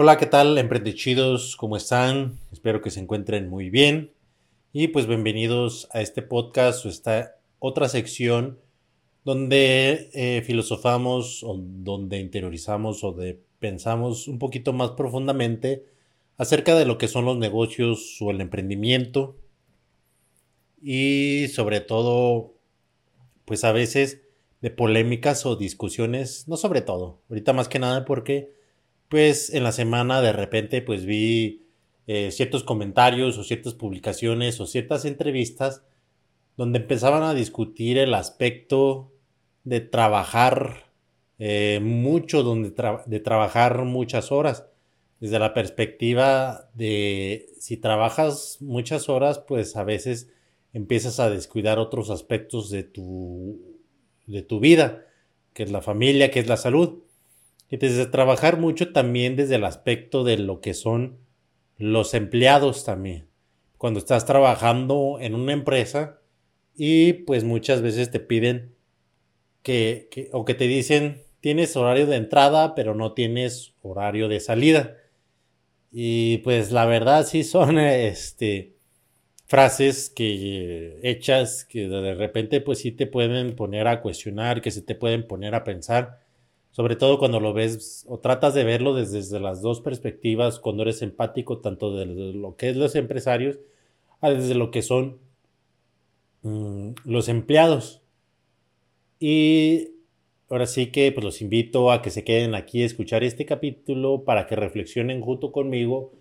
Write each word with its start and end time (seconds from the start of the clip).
Hola, 0.00 0.16
¿qué 0.16 0.26
tal, 0.26 0.56
emprendechidos? 0.58 1.56
¿Cómo 1.56 1.76
están? 1.76 2.38
Espero 2.52 2.80
que 2.80 2.92
se 2.92 3.00
encuentren 3.00 3.50
muy 3.50 3.68
bien. 3.68 4.12
Y 4.72 4.86
pues 4.86 5.08
bienvenidos 5.08 5.88
a 5.90 6.00
este 6.00 6.22
podcast 6.22 6.86
o 6.86 6.88
esta 6.88 7.34
otra 7.58 7.88
sección 7.88 8.60
donde 9.24 10.08
eh, 10.12 10.42
filosofamos 10.46 11.42
o 11.42 11.56
donde 11.58 12.20
interiorizamos 12.20 13.02
o 13.02 13.10
de 13.10 13.40
pensamos 13.58 14.28
un 14.28 14.38
poquito 14.38 14.72
más 14.72 14.92
profundamente 14.92 15.84
acerca 16.36 16.76
de 16.76 16.84
lo 16.84 16.96
que 16.96 17.08
son 17.08 17.24
los 17.24 17.36
negocios 17.36 18.18
o 18.20 18.30
el 18.30 18.40
emprendimiento 18.40 19.34
y 20.80 21.46
sobre 21.52 21.80
todo 21.80 22.54
pues 23.44 23.64
a 23.64 23.72
veces 23.72 24.20
de 24.60 24.70
polémicas 24.70 25.44
o 25.44 25.56
discusiones, 25.56 26.46
no 26.46 26.56
sobre 26.56 26.82
todo, 26.82 27.18
ahorita 27.28 27.52
más 27.52 27.68
que 27.68 27.80
nada 27.80 28.04
porque 28.04 28.57
pues 29.08 29.52
en 29.52 29.64
la 29.64 29.72
semana 29.72 30.20
de 30.20 30.32
repente 30.32 30.82
pues 30.82 31.04
vi 31.04 31.66
eh, 32.06 32.30
ciertos 32.30 32.64
comentarios 32.64 33.36
o 33.38 33.44
ciertas 33.44 33.74
publicaciones 33.74 34.60
o 34.60 34.66
ciertas 34.66 35.04
entrevistas 35.04 35.82
donde 36.56 36.80
empezaban 36.80 37.22
a 37.22 37.34
discutir 37.34 37.98
el 37.98 38.14
aspecto 38.14 39.12
de 39.64 39.80
trabajar 39.80 40.90
eh, 41.38 41.78
mucho, 41.82 42.42
donde 42.42 42.74
de 43.06 43.20
trabajar 43.20 43.84
muchas 43.84 44.32
horas. 44.32 44.66
Desde 45.20 45.38
la 45.38 45.52
perspectiva 45.52 46.70
de 46.74 47.46
si 47.58 47.76
trabajas 47.76 48.58
muchas 48.60 49.08
horas, 49.08 49.38
pues 49.40 49.76
a 49.76 49.84
veces 49.84 50.30
empiezas 50.72 51.20
a 51.20 51.30
descuidar 51.30 51.78
otros 51.78 52.10
aspectos 52.10 52.70
de 52.70 52.84
tu, 52.84 53.78
de 54.26 54.42
tu 54.42 54.60
vida, 54.60 55.06
que 55.52 55.64
es 55.64 55.70
la 55.70 55.82
familia, 55.82 56.30
que 56.30 56.40
es 56.40 56.48
la 56.48 56.56
salud. 56.56 57.02
Y 57.70 57.76
desde 57.76 58.06
trabajar 58.06 58.58
mucho 58.58 58.92
también 58.92 59.36
desde 59.36 59.56
el 59.56 59.64
aspecto 59.64 60.24
de 60.24 60.38
lo 60.38 60.60
que 60.60 60.74
son 60.74 61.18
los 61.76 62.14
empleados 62.14 62.84
también. 62.84 63.28
Cuando 63.76 63.98
estás 63.98 64.24
trabajando 64.24 65.18
en 65.20 65.34
una 65.34 65.52
empresa 65.52 66.20
y 66.74 67.12
pues 67.12 67.44
muchas 67.44 67.82
veces 67.82 68.10
te 68.10 68.20
piden 68.20 68.74
que, 69.62 70.08
o 70.32 70.44
que 70.44 70.54
te 70.54 70.66
dicen 70.66 71.22
tienes 71.40 71.76
horario 71.76 72.06
de 72.06 72.16
entrada 72.16 72.74
pero 72.74 72.94
no 72.94 73.12
tienes 73.12 73.74
horario 73.82 74.28
de 74.28 74.40
salida. 74.40 74.96
Y 75.92 76.38
pues 76.38 76.72
la 76.72 76.86
verdad 76.86 77.26
sí 77.26 77.44
son 77.44 77.78
este 77.78 78.74
frases 79.46 80.10
que 80.10 81.00
hechas 81.02 81.64
que 81.64 81.88
de 81.88 82.14
repente 82.14 82.60
pues 82.60 82.80
sí 82.80 82.92
te 82.92 83.06
pueden 83.06 83.54
poner 83.56 83.88
a 83.88 84.00
cuestionar, 84.00 84.60
que 84.62 84.70
se 84.70 84.82
te 84.82 84.94
pueden 84.94 85.26
poner 85.26 85.54
a 85.54 85.64
pensar 85.64 86.27
sobre 86.78 86.94
todo 86.94 87.18
cuando 87.18 87.40
lo 87.40 87.52
ves 87.52 88.04
o 88.06 88.20
tratas 88.20 88.54
de 88.54 88.62
verlo 88.62 88.94
desde, 88.94 89.40
las 89.40 89.62
dos 89.62 89.80
perspectivas, 89.80 90.60
cuando 90.60 90.84
eres 90.84 91.02
empático 91.02 91.58
tanto 91.58 91.96
de 91.96 92.06
lo 92.06 92.54
que 92.54 92.68
es 92.68 92.76
los 92.76 92.94
empresarios, 92.94 93.58
a 94.20 94.30
desde 94.30 94.54
lo 94.54 94.70
que 94.70 94.82
son 94.82 95.18
mm, 96.42 96.90
los 97.04 97.28
empleados. 97.28 98.00
Y 99.18 99.88
ahora 100.48 100.66
sí 100.66 100.92
que 100.92 101.10
pues 101.10 101.24
los 101.24 101.42
invito 101.42 101.90
a 101.90 102.00
que 102.00 102.10
se 102.10 102.22
queden 102.22 102.54
aquí 102.54 102.84
a 102.84 102.86
escuchar 102.86 103.24
este 103.24 103.44
capítulo 103.44 104.22
para 104.22 104.46
que 104.46 104.54
reflexionen 104.54 105.20
junto 105.20 105.50
conmigo 105.50 106.12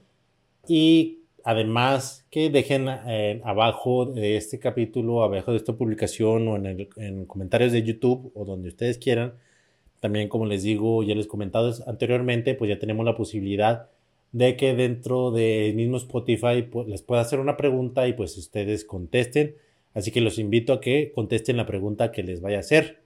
y 0.67 1.19
además 1.43 2.25
que 2.31 2.49
dejen 2.49 2.87
eh, 3.05 3.41
abajo 3.43 4.07
de 4.07 4.37
este 4.37 4.57
capítulo, 4.57 5.21
abajo 5.21 5.51
de 5.51 5.57
esta 5.57 5.73
publicación 5.73 6.47
o 6.47 6.55
en, 6.55 6.89
en 6.95 7.25
comentarios 7.27 7.73
de 7.73 7.83
YouTube 7.83 8.31
o 8.33 8.43
donde 8.43 8.69
ustedes 8.69 8.97
quieran, 8.97 9.35
también, 9.99 10.29
como 10.29 10.45
les 10.45 10.63
digo, 10.63 11.03
ya 11.03 11.15
les 11.15 11.25
he 11.25 11.29
comentado 11.29 11.73
anteriormente, 11.87 12.53
pues 12.55 12.69
ya 12.69 12.79
tenemos 12.79 13.05
la 13.05 13.15
posibilidad 13.15 13.89
de 14.31 14.55
que 14.55 14.75
dentro 14.75 15.31
del 15.31 15.73
mismo 15.75 15.97
Spotify 15.97 16.63
pues, 16.69 16.87
les 16.87 17.01
pueda 17.01 17.21
hacer 17.21 17.39
una 17.39 17.57
pregunta 17.57 18.07
y 18.07 18.13
pues 18.13 18.37
ustedes 18.37 18.85
contesten. 18.85 19.55
Así 19.93 20.11
que 20.11 20.21
los 20.21 20.37
invito 20.37 20.73
a 20.73 20.81
que 20.81 21.11
contesten 21.13 21.57
la 21.57 21.65
pregunta 21.65 22.11
que 22.11 22.23
les 22.23 22.41
vaya 22.41 22.57
a 22.57 22.59
hacer. 22.59 23.01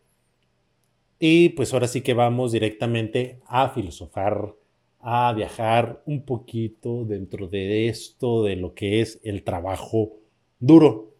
Y 1.20 1.50
pues 1.50 1.74
ahora 1.74 1.88
sí 1.88 2.02
que 2.02 2.14
vamos 2.14 2.52
directamente 2.52 3.40
a 3.46 3.70
filosofar, 3.70 4.54
a 5.00 5.32
viajar 5.34 6.02
un 6.06 6.24
poquito 6.24 7.06
dentro 7.06 7.48
de 7.48 7.88
esto, 7.88 8.44
de 8.44 8.56
lo 8.56 8.74
que 8.74 9.02
es 9.02 9.20
el 9.24 9.44
trabajo 9.44 10.14
duro. 10.60 11.12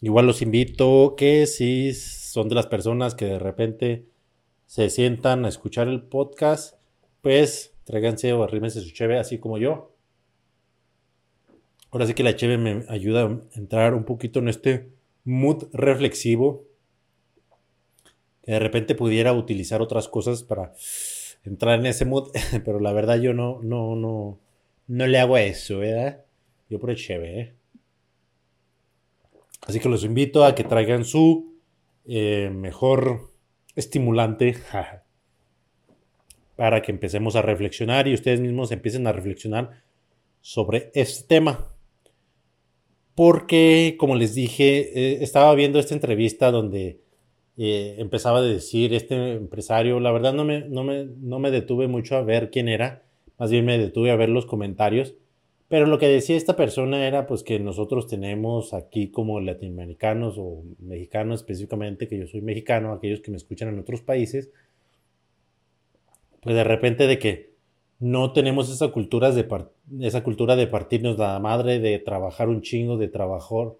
Igual 0.00 0.26
los 0.26 0.40
invito 0.40 1.14
que 1.16 1.46
si 1.46 1.92
son 1.92 2.48
de 2.48 2.54
las 2.54 2.66
personas 2.66 3.14
que 3.14 3.26
de 3.26 3.38
repente 3.38 4.06
se 4.70 4.88
sientan 4.88 5.44
a 5.44 5.48
escuchar 5.48 5.88
el 5.88 6.00
podcast, 6.00 6.76
pues 7.22 7.74
tráiganse 7.82 8.32
o 8.32 8.44
arrímense 8.44 8.80
su 8.80 8.92
cheve 8.92 9.18
así 9.18 9.38
como 9.38 9.58
yo. 9.58 9.96
Ahora 11.90 12.06
sí 12.06 12.14
que 12.14 12.22
la 12.22 12.36
cheve 12.36 12.56
me 12.56 12.84
ayuda 12.88 13.24
a 13.24 13.58
entrar 13.58 13.94
un 13.94 14.04
poquito 14.04 14.38
en 14.38 14.48
este 14.48 14.92
mood 15.24 15.64
reflexivo. 15.72 16.66
Que 18.42 18.52
de 18.52 18.58
repente 18.60 18.94
pudiera 18.94 19.32
utilizar 19.32 19.82
otras 19.82 20.06
cosas 20.06 20.44
para 20.44 20.72
entrar 21.42 21.80
en 21.80 21.86
ese 21.86 22.04
mood, 22.04 22.30
pero 22.64 22.78
la 22.78 22.92
verdad 22.92 23.16
yo 23.16 23.34
no, 23.34 23.58
no, 23.64 23.96
no, 23.96 24.38
no 24.86 25.06
le 25.08 25.18
hago 25.18 25.36
eso, 25.36 25.78
¿verdad? 25.78 26.24
Yo 26.68 26.78
por 26.78 26.90
el 26.90 26.96
cheve, 26.96 27.40
¿eh? 27.40 27.54
Así 29.62 29.80
que 29.80 29.88
los 29.88 30.04
invito 30.04 30.44
a 30.44 30.54
que 30.54 30.62
traigan 30.62 31.04
su 31.04 31.56
eh, 32.06 32.52
mejor 32.54 33.29
estimulante 33.80 34.56
para 36.56 36.82
que 36.82 36.92
empecemos 36.92 37.36
a 37.36 37.42
reflexionar 37.42 38.06
y 38.06 38.14
ustedes 38.14 38.40
mismos 38.40 38.70
empiecen 38.70 39.06
a 39.06 39.12
reflexionar 39.12 39.82
sobre 40.40 40.90
este 40.94 41.26
tema. 41.26 41.74
Porque, 43.14 43.96
como 43.98 44.14
les 44.14 44.34
dije, 44.34 44.78
eh, 44.94 45.22
estaba 45.22 45.54
viendo 45.54 45.78
esta 45.78 45.94
entrevista 45.94 46.50
donde 46.50 47.00
eh, 47.56 47.96
empezaba 47.98 48.38
a 48.38 48.42
decir 48.42 48.94
este 48.94 49.32
empresario, 49.32 50.00
la 50.00 50.12
verdad 50.12 50.32
no 50.32 50.44
me, 50.44 50.60
no, 50.68 50.84
me, 50.84 51.04
no 51.04 51.38
me 51.38 51.50
detuve 51.50 51.88
mucho 51.88 52.16
a 52.16 52.22
ver 52.22 52.50
quién 52.50 52.68
era, 52.68 53.02
más 53.38 53.50
bien 53.50 53.64
me 53.64 53.76
detuve 53.76 54.10
a 54.10 54.16
ver 54.16 54.28
los 54.28 54.46
comentarios, 54.46 55.14
pero 55.70 55.86
lo 55.86 56.00
que 56.00 56.08
decía 56.08 56.36
esta 56.36 56.56
persona 56.56 57.06
era 57.06 57.28
pues 57.28 57.44
que 57.44 57.60
nosotros 57.60 58.08
tenemos 58.08 58.74
aquí 58.74 59.12
como 59.12 59.38
latinoamericanos 59.38 60.34
o 60.36 60.64
mexicanos 60.80 61.42
específicamente, 61.42 62.08
que 62.08 62.18
yo 62.18 62.26
soy 62.26 62.40
mexicano, 62.42 62.92
aquellos 62.92 63.20
que 63.20 63.30
me 63.30 63.36
escuchan 63.36 63.68
en 63.68 63.78
otros 63.78 64.00
países, 64.02 64.50
pues 66.42 66.56
de 66.56 66.64
repente 66.64 67.06
de 67.06 67.20
que 67.20 67.54
no 68.00 68.32
tenemos 68.32 68.68
esa 68.68 68.88
cultura 68.88 69.30
de, 69.30 69.46
esa 70.00 70.24
cultura 70.24 70.56
de 70.56 70.66
partirnos 70.66 71.16
la 71.18 71.38
madre, 71.38 71.78
de 71.78 72.00
trabajar 72.00 72.48
un 72.48 72.62
chingo, 72.62 72.96
de 72.96 73.06
trabajar 73.06 73.74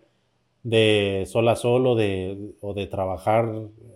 de 0.63 1.25
sol 1.27 1.49
a 1.49 1.57
sol 1.57 1.89
o 1.89 1.97
de, 1.97 2.53
o 2.61 2.73
de 2.73 2.87
trabajar, 2.87 3.51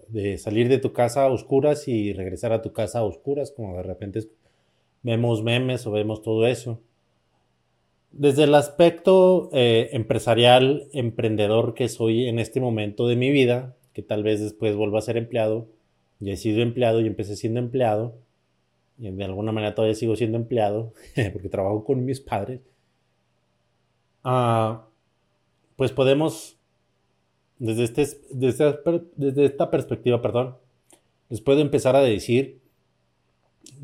de 0.08 0.36
salir 0.38 0.68
de 0.68 0.78
tu 0.78 0.92
casa 0.92 1.22
a 1.22 1.32
oscuras 1.32 1.86
y 1.86 2.12
regresar 2.12 2.52
a 2.52 2.60
tu 2.60 2.72
casa 2.72 2.98
a 2.98 3.04
oscuras, 3.04 3.52
como 3.52 3.76
de 3.76 3.84
repente 3.84 4.20
vemos 5.02 5.44
memes 5.44 5.86
o 5.86 5.92
vemos 5.92 6.22
todo 6.22 6.48
eso. 6.48 6.80
Desde 8.16 8.44
el 8.44 8.54
aspecto 8.54 9.50
eh, 9.52 9.88
empresarial, 9.90 10.88
emprendedor 10.92 11.74
que 11.74 11.88
soy 11.88 12.28
en 12.28 12.38
este 12.38 12.60
momento 12.60 13.08
de 13.08 13.16
mi 13.16 13.32
vida, 13.32 13.74
que 13.92 14.02
tal 14.02 14.22
vez 14.22 14.40
después 14.40 14.76
vuelva 14.76 15.00
a 15.00 15.02
ser 15.02 15.16
empleado, 15.16 15.66
ya 16.20 16.34
he 16.34 16.36
sido 16.36 16.62
empleado 16.62 17.00
y 17.00 17.08
empecé 17.08 17.34
siendo 17.34 17.58
empleado, 17.58 18.14
y 18.98 19.10
de 19.10 19.24
alguna 19.24 19.50
manera 19.50 19.74
todavía 19.74 19.96
sigo 19.96 20.14
siendo 20.14 20.38
empleado, 20.38 20.92
porque 21.32 21.48
trabajo 21.48 21.84
con 21.84 22.04
mis 22.04 22.20
padres, 22.20 22.60
ah, 24.22 24.86
pues 25.74 25.90
podemos, 25.90 26.56
desde, 27.58 27.82
este, 27.82 28.06
desde 28.30 29.44
esta 29.44 29.72
perspectiva, 29.72 30.22
perdón, 30.22 30.56
les 31.30 31.40
puedo 31.40 31.60
empezar 31.62 31.96
a 31.96 32.00
decir, 32.00 32.60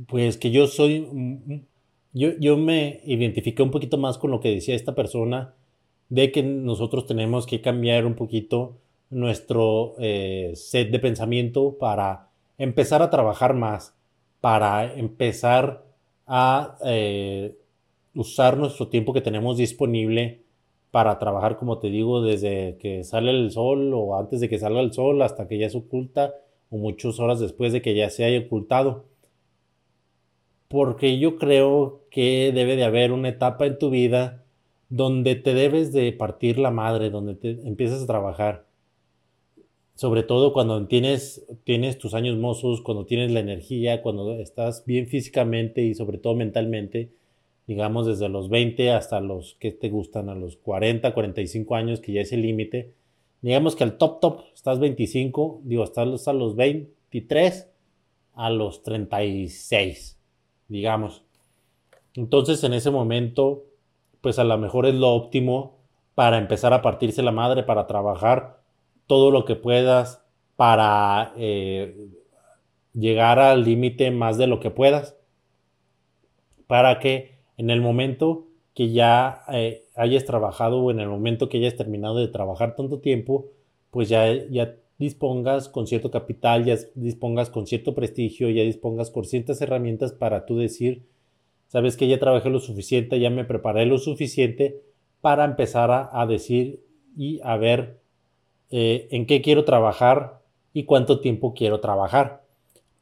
pues 0.07 0.37
que 0.37 0.53
yo 0.53 0.69
soy 0.69 1.67
yo, 2.13 2.57
me 2.57 3.01
identifiqué 3.05 3.63
un 3.63 3.71
poquito 3.71 3.99
más 3.99 4.19
con 4.19 4.31
lo 4.31 4.41
que 4.41 4.51
decía 4.51 4.75
esta 4.75 4.95
persona 4.95 5.55
de 6.09 6.33
que 6.33 6.43
nosotros 6.43 7.07
tenemos 7.07 7.47
que 7.47 7.61
cambiar 7.61 8.05
un 8.07 8.15
poquito 8.15 8.77
nuestro 9.11 9.95
eh, 9.99 10.53
set 10.55 10.91
de 10.91 10.99
pensamiento 10.99 11.77
para 11.79 12.29
empezar 12.59 13.03
a 13.03 13.11
trabajar 13.11 13.55
más. 13.55 13.95
para 14.41 14.95
empezar 14.95 15.85
a 16.27 16.79
eh, 16.85 17.55
usar 18.15 18.57
nuestro 18.57 18.89
tiempo 18.89 19.13
que 19.13 19.21
tenemos 19.21 19.59
disponible 19.59 20.41
para 20.91 21.19
trabajar, 21.19 21.57
como 21.59 21.79
te 21.79 21.91
digo, 21.91 22.23
desde 22.23 22.77
que 22.79 23.05
sale 23.05 23.31
el 23.31 23.51
sol 23.51 23.93
o 23.95 24.17
antes 24.17 24.41
de 24.41 24.49
que 24.49 24.59
salga 24.59 24.81
el 24.81 24.93
sol 24.93 25.23
hasta 25.23 25.47
que 25.47 25.59
ya 25.59 25.69
se 25.69 25.79
oculta 25.79 26.35
o 26.71 26.79
muchas 26.79 27.21
horas 27.21 27.41
después 27.41 27.73
de 27.73 27.83
que 27.83 27.95
ya 27.95 28.11
se 28.11 28.25
haya 28.25 28.41
ocultado. 28.47 29.05
Porque 30.71 31.19
yo 31.19 31.37
creo 31.37 32.05
que 32.13 32.53
debe 32.55 32.77
de 32.77 32.85
haber 32.85 33.11
una 33.11 33.31
etapa 33.31 33.67
en 33.67 33.77
tu 33.77 33.91
vida 33.91 34.45
donde 34.89 35.35
te 35.35 35.53
debes 35.53 35.93
de 35.93 36.13
partir 36.13 36.61
la 36.61 36.71
madre, 36.71 37.11
donde 37.11 37.35
te 37.35 37.51
empiezas 37.67 38.05
a 38.05 38.07
trabajar. 38.07 38.69
Sobre 39.97 40.23
todo 40.23 40.53
cuando 40.53 40.87
tienes, 40.87 41.45
tienes 41.65 41.99
tus 41.99 42.15
años 42.15 42.37
mozos, 42.37 42.83
cuando 42.83 43.05
tienes 43.05 43.33
la 43.33 43.41
energía, 43.41 44.01
cuando 44.01 44.39
estás 44.39 44.85
bien 44.87 45.09
físicamente 45.09 45.83
y 45.83 45.95
sobre 45.95 46.19
todo 46.19 46.37
mentalmente, 46.37 47.11
digamos 47.67 48.07
desde 48.07 48.29
los 48.29 48.49
20 48.49 48.93
hasta 48.93 49.21
los 49.21 49.57
que 49.59 49.73
te 49.73 49.89
gustan, 49.89 50.29
a 50.29 50.37
los 50.37 50.57
40, 50.57 51.13
45 51.13 51.75
años, 51.75 51.99
que 51.99 52.13
ya 52.13 52.21
es 52.21 52.33
el 52.33 52.43
límite. 52.43 52.93
Digamos 53.43 53.75
que 53.75 53.83
al 53.83 53.99
top 53.99 54.21
top 54.21 54.43
estás 54.55 54.79
25, 54.79 55.63
digo, 55.65 55.83
estás 55.83 56.29
a 56.29 56.33
los 56.33 56.55
23 56.55 57.67
a 58.35 58.51
los 58.51 58.85
36, 58.85 60.20
digamos. 60.71 61.25
Entonces 62.15 62.65
en 62.65 62.73
ese 62.73 62.91
momento, 62.91 63.65
pues 64.23 64.39
a 64.39 64.45
lo 64.45 64.57
mejor 64.57 64.87
es 64.87 64.95
lo 64.95 65.11
óptimo 65.11 65.79
para 66.15 66.39
empezar 66.39 66.73
a 66.73 66.81
partirse 66.81 67.23
la 67.23 67.33
madre, 67.33 67.63
para 67.63 67.87
trabajar 67.87 68.61
todo 69.07 69.31
lo 69.31 69.45
que 69.45 69.57
puedas, 69.57 70.25
para 70.57 71.33
eh, 71.37 72.09
llegar 72.93 73.39
al 73.39 73.65
límite 73.65 74.11
más 74.11 74.39
de 74.39 74.47
lo 74.47 74.61
que 74.61 74.71
puedas, 74.71 75.17
para 76.67 76.99
que 76.99 77.39
en 77.57 77.71
el 77.71 77.81
momento 77.81 78.47
que 78.75 78.93
ya 78.93 79.43
eh, 79.53 79.85
hayas 79.97 80.25
trabajado 80.25 80.81
o 80.81 80.91
en 80.91 81.01
el 81.01 81.09
momento 81.09 81.49
que 81.49 81.59
hayas 81.59 81.77
terminado 81.77 82.17
de 82.17 82.29
trabajar 82.29 82.77
tanto 82.77 83.01
tiempo, 83.01 83.47
pues 83.91 84.09
ya, 84.09 84.33
ya 84.49 84.77
dispongas 85.01 85.69
con 85.69 85.89
cierto 85.89 86.13
capital, 86.13 86.65
ya 86.65 86.79
dispongas 86.95 87.51
con 87.51 87.67
cierto 87.67 87.95
prestigio, 87.95 88.49
ya 88.51 88.63
dispongas 88.63 89.11
con 89.11 89.25
ciertas 89.25 89.61
herramientas 89.61 90.13
para 90.13 90.47
tú 90.47 90.57
decir, 90.57 91.03
sabes 91.67 91.97
que 91.97 92.07
ya 92.07 92.21
trabajé 92.21 92.51
lo 92.51 92.61
suficiente, 92.61 93.19
ya 93.19 93.31
me 93.31 93.45
preparé 93.45 93.87
lo 93.87 93.99
suficiente 93.99 94.81
para 95.21 95.45
empezar 95.45 95.91
a, 96.13 96.27
decir 96.27 96.85
y 97.17 97.41
a 97.43 97.57
ver 97.57 97.99
eh, 98.71 99.09
en 99.11 99.27
qué 99.27 99.43
quiero 99.43 99.65
trabajar 99.65 100.41
y 100.73 100.85
cuánto 100.85 101.19
tiempo 101.21 101.53
quiero 101.55 101.81
trabajar. 101.81 102.45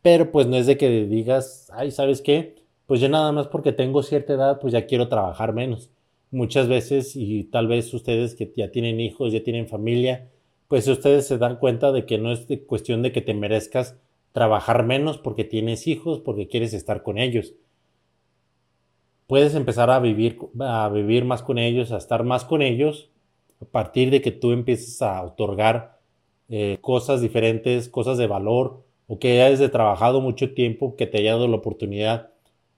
Pero 0.00 0.30
pues 0.30 0.46
no 0.46 0.56
es 0.56 0.66
de 0.66 0.78
que 0.78 1.04
digas, 1.04 1.70
ay, 1.74 1.90
¿sabes 1.90 2.22
qué? 2.22 2.58
pues 2.88 3.02
yo 3.02 3.10
nada 3.10 3.32
más 3.32 3.48
porque 3.48 3.72
tengo 3.72 4.02
cierta 4.02 4.32
edad, 4.32 4.58
pues 4.60 4.72
ya 4.72 4.86
quiero 4.86 5.08
trabajar 5.08 5.52
menos. 5.52 5.90
Muchas 6.30 6.68
veces, 6.68 7.14
y 7.16 7.44
tal 7.44 7.66
vez 7.66 7.92
ustedes 7.92 8.34
que 8.34 8.50
ya 8.56 8.70
tienen 8.70 8.98
hijos, 8.98 9.30
ya 9.30 9.44
tienen 9.44 9.68
familia, 9.68 10.30
pues 10.68 10.86
ustedes 10.86 11.26
se 11.26 11.38
dan 11.38 11.56
cuenta 11.56 11.92
de 11.92 12.06
que 12.06 12.18
no 12.18 12.32
es 12.32 12.46
cuestión 12.66 13.02
de 13.02 13.12
que 13.12 13.22
te 13.22 13.34
merezcas 13.34 13.96
trabajar 14.32 14.84
menos 14.84 15.18
porque 15.18 15.44
tienes 15.44 15.86
hijos, 15.86 16.20
porque 16.20 16.48
quieres 16.48 16.74
estar 16.74 17.02
con 17.02 17.18
ellos. 17.18 17.54
Puedes 19.26 19.54
empezar 19.54 19.90
a 19.90 19.98
vivir, 19.98 20.38
a 20.60 20.88
vivir 20.88 21.24
más 21.24 21.42
con 21.42 21.58
ellos, 21.58 21.92
a 21.92 21.98
estar 21.98 22.24
más 22.24 22.44
con 22.44 22.62
ellos, 22.62 23.10
a 23.60 23.64
partir 23.64 24.10
de 24.10 24.22
que 24.22 24.30
tú 24.30 24.52
empieces 24.52 25.02
a 25.02 25.22
otorgar 25.22 25.98
eh, 26.48 26.78
cosas 26.80 27.20
diferentes, 27.20 27.88
cosas 27.88 28.16
de 28.16 28.26
valor, 28.26 28.84
o 29.06 29.18
que 29.18 29.42
hayas 29.42 29.70
trabajado 29.70 30.20
mucho 30.20 30.54
tiempo, 30.54 30.94
que 30.96 31.06
te 31.06 31.18
haya 31.18 31.32
dado 31.32 31.48
la 31.48 31.56
oportunidad 31.56 32.30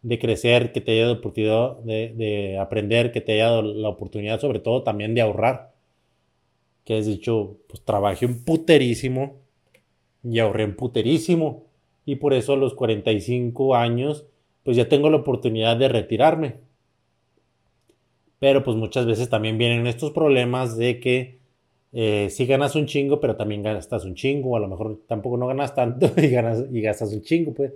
de 0.03 0.19
crecer, 0.19 0.73
que 0.73 0.81
te 0.81 0.93
haya 0.93 1.03
dado 1.03 1.15
la 1.15 1.21
oportunidad 1.21 1.77
de, 1.81 2.59
aprender, 2.59 3.13
que 3.13 3.21
te 3.21 3.33
haya 3.33 3.47
dado 3.47 3.63
la 3.63 3.89
oportunidad 3.89 4.41
sobre 4.41 4.61
todo 4.61 4.83
también 4.83 5.15
de 5.15 5.21
ahorrar. 5.21 5.70
Que 6.91 6.99
has 6.99 7.07
dicho, 7.07 7.59
pues 7.69 7.85
trabajé 7.85 8.27
un 8.27 8.43
puterísimo 8.43 9.37
y 10.25 10.41
ahorré 10.41 10.65
un 10.65 10.75
puterísimo. 10.75 11.67
Y 12.05 12.17
por 12.17 12.35
eso 12.35 12.55
a 12.55 12.57
los 12.57 12.75
45 12.75 13.77
años, 13.77 14.27
pues 14.65 14.77
ya 14.77 14.89
tengo 14.89 15.09
la 15.09 15.19
oportunidad 15.19 15.77
de 15.77 15.89
retirarme. 15.89 16.57
Pero 18.41 18.65
pues 18.65 18.77
muchas 18.77 19.07
veces 19.07 19.29
también 19.29 19.57
vienen 19.57 19.87
estos 19.87 20.11
problemas 20.11 20.77
de 20.77 20.99
que 20.99 21.39
eh, 21.93 22.27
si 22.29 22.45
ganas 22.45 22.75
un 22.75 22.87
chingo, 22.87 23.21
pero 23.21 23.37
también 23.37 23.63
gastas 23.63 24.05
un 24.05 24.17
chingo, 24.17 24.57
a 24.57 24.61
lo 24.61 24.67
mejor 24.67 24.99
tampoco 25.07 25.37
no 25.37 25.47
ganas 25.47 25.77
tanto 25.77 26.11
y, 26.21 26.27
ganas, 26.27 26.65
y 26.73 26.81
gastas 26.81 27.13
un 27.13 27.23
chingo, 27.23 27.55
pues 27.55 27.73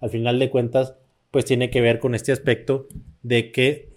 al 0.00 0.08
final 0.08 0.38
de 0.38 0.48
cuentas, 0.48 0.96
pues 1.30 1.44
tiene 1.44 1.68
que 1.68 1.82
ver 1.82 1.98
con 1.98 2.14
este 2.14 2.32
aspecto 2.32 2.88
de 3.22 3.52
que, 3.52 3.90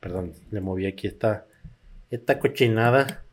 perdón, 0.00 0.32
le 0.50 0.60
moví 0.60 0.84
aquí 0.86 1.06
esta, 1.06 1.46
esta 2.10 2.38
cochinada. 2.38 3.24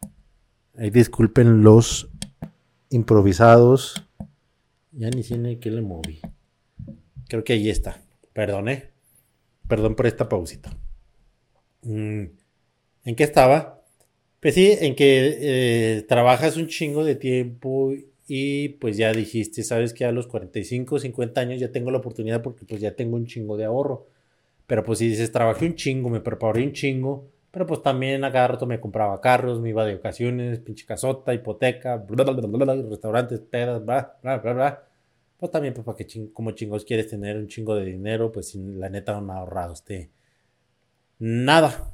Ahí 0.77 0.89
disculpen 0.89 1.63
los 1.63 2.09
improvisados. 2.89 4.05
Ya 4.91 5.09
ni 5.09 5.23
sé 5.23 5.59
que 5.59 5.71
le 5.71 5.81
moví. 5.81 6.19
Creo 7.27 7.43
que 7.43 7.53
ahí 7.53 7.69
está. 7.69 8.01
Perdón, 8.33 8.69
¿eh? 8.69 8.91
Perdón 9.67 9.95
por 9.95 10.07
esta 10.07 10.29
pausita. 10.29 10.77
Mm, 11.81 12.25
¿En 13.05 13.15
qué 13.15 13.23
estaba? 13.23 13.83
Pues 14.39 14.55
sí, 14.55 14.77
en 14.79 14.95
que 14.95 15.37
eh, 15.39 16.01
trabajas 16.03 16.57
un 16.57 16.67
chingo 16.67 17.03
de 17.03 17.15
tiempo 17.15 17.93
y 18.27 18.69
pues 18.69 18.97
ya 18.97 19.11
dijiste, 19.13 19.63
sabes 19.63 19.93
que 19.93 20.05
a 20.05 20.11
los 20.11 20.27
45, 20.27 20.99
50 20.99 21.41
años 21.41 21.59
ya 21.59 21.71
tengo 21.71 21.91
la 21.91 21.99
oportunidad 21.99 22.41
porque 22.41 22.65
pues 22.65 22.81
ya 22.81 22.95
tengo 22.95 23.15
un 23.15 23.25
chingo 23.25 23.57
de 23.57 23.65
ahorro. 23.65 24.07
Pero 24.67 24.83
pues 24.83 24.99
si 24.99 25.07
dices, 25.07 25.31
trabajé 25.31 25.65
un 25.65 25.75
chingo, 25.75 26.09
me 26.09 26.21
preparé 26.21 26.63
un 26.63 26.73
chingo, 26.73 27.29
pero 27.55 27.65
pues 27.65 27.81
también 27.81 28.25
a 28.25 28.33
cada 28.33 28.49
rato 28.49 28.65
me 28.65 28.81
compraba 28.81 29.21
carros, 29.21 29.61
me 29.61 29.69
iba 29.69 29.85
de 29.85 29.95
ocasiones, 29.95 30.59
pinche 30.59 30.85
casota, 30.85 31.33
hipoteca, 31.33 32.05
restaurantes, 32.89 33.39
pedas, 33.39 33.85
bla, 33.85 34.17
bla, 34.21 34.39
bla, 34.39 34.53
bla. 34.53 34.83
Pues 35.37 35.51
también, 35.53 35.73
pues 35.73 35.85
para 35.85 35.97
que 35.97 36.33
como 36.33 36.51
chingos 36.51 36.83
quieres 36.83 37.07
tener 37.07 37.37
un 37.37 37.47
chingo 37.47 37.75
de 37.75 37.85
dinero, 37.85 38.29
pues 38.33 38.49
sin 38.49 38.77
la 38.77 38.89
neta 38.89 39.21
no 39.21 39.31
ha 39.31 39.37
ahorrado 39.37 39.71
usted 39.71 40.09
nada. 41.19 41.93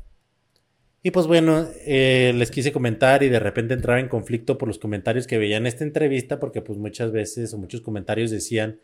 Y 1.04 1.12
pues 1.12 1.28
bueno, 1.28 1.68
eh, 1.86 2.34
les 2.36 2.50
quise 2.50 2.72
comentar 2.72 3.22
y 3.22 3.30
de 3.30 3.40
repente 3.40 3.76
entraba 3.76 4.00
en 4.00 4.10
conflicto 4.10 4.58
por 4.58 4.68
los 4.68 4.80
comentarios 4.80 5.28
que 5.28 5.38
veía 5.38 5.58
en 5.58 5.68
esta 5.68 5.84
entrevista, 5.84 6.40
porque 6.40 6.64
pues 6.64 6.80
muchas 6.80 7.12
veces 7.12 7.54
o 7.54 7.60
muchos 7.60 7.82
comentarios 7.82 8.32
decían, 8.32 8.80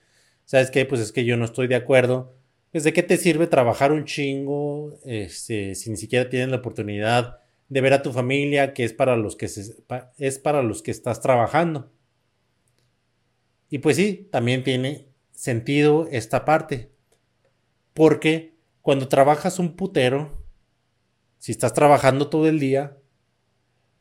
¿sabes 0.46 0.70
qué? 0.70 0.86
Pues 0.86 1.02
es 1.02 1.12
que 1.12 1.26
yo 1.26 1.38
no 1.38 1.46
estoy 1.46 1.68
de 1.68 1.76
acuerdo. 1.76 2.37
Pues 2.78 2.84
de 2.84 2.94
qué 2.94 3.02
te 3.02 3.18
sirve 3.18 3.48
trabajar 3.48 3.92
un 3.92 4.06
chingo 4.06 5.00
este, 5.04 5.74
si 5.74 5.90
ni 5.90 5.98
siquiera 5.98 6.30
tienes 6.30 6.50
la 6.50 6.58
oportunidad 6.58 7.40
de 7.70 7.82
ver 7.82 7.92
a 7.92 8.04
tu 8.04 8.14
familia, 8.14 8.76
que 8.76 8.84
es 8.84 8.94
para 8.94 9.18
los 9.18 9.36
que 9.36 9.48
es 9.48 10.38
para 10.38 10.62
los 10.62 10.84
que 10.84 10.92
estás 10.92 11.20
trabajando. 11.20 11.92
Y 13.72 13.80
pues 13.80 13.98
sí, 13.98 14.30
también 14.32 14.64
tiene 14.64 15.08
sentido 15.32 16.08
esta 16.12 16.46
parte. 16.46 16.92
Porque 17.96 18.54
cuando 18.84 19.08
trabajas 19.08 19.58
un 19.58 19.76
putero, 19.76 20.46
si 21.40 21.54
estás 21.54 21.74
trabajando 21.74 22.30
todo 22.30 22.48
el 22.48 22.60
día, 22.60 22.96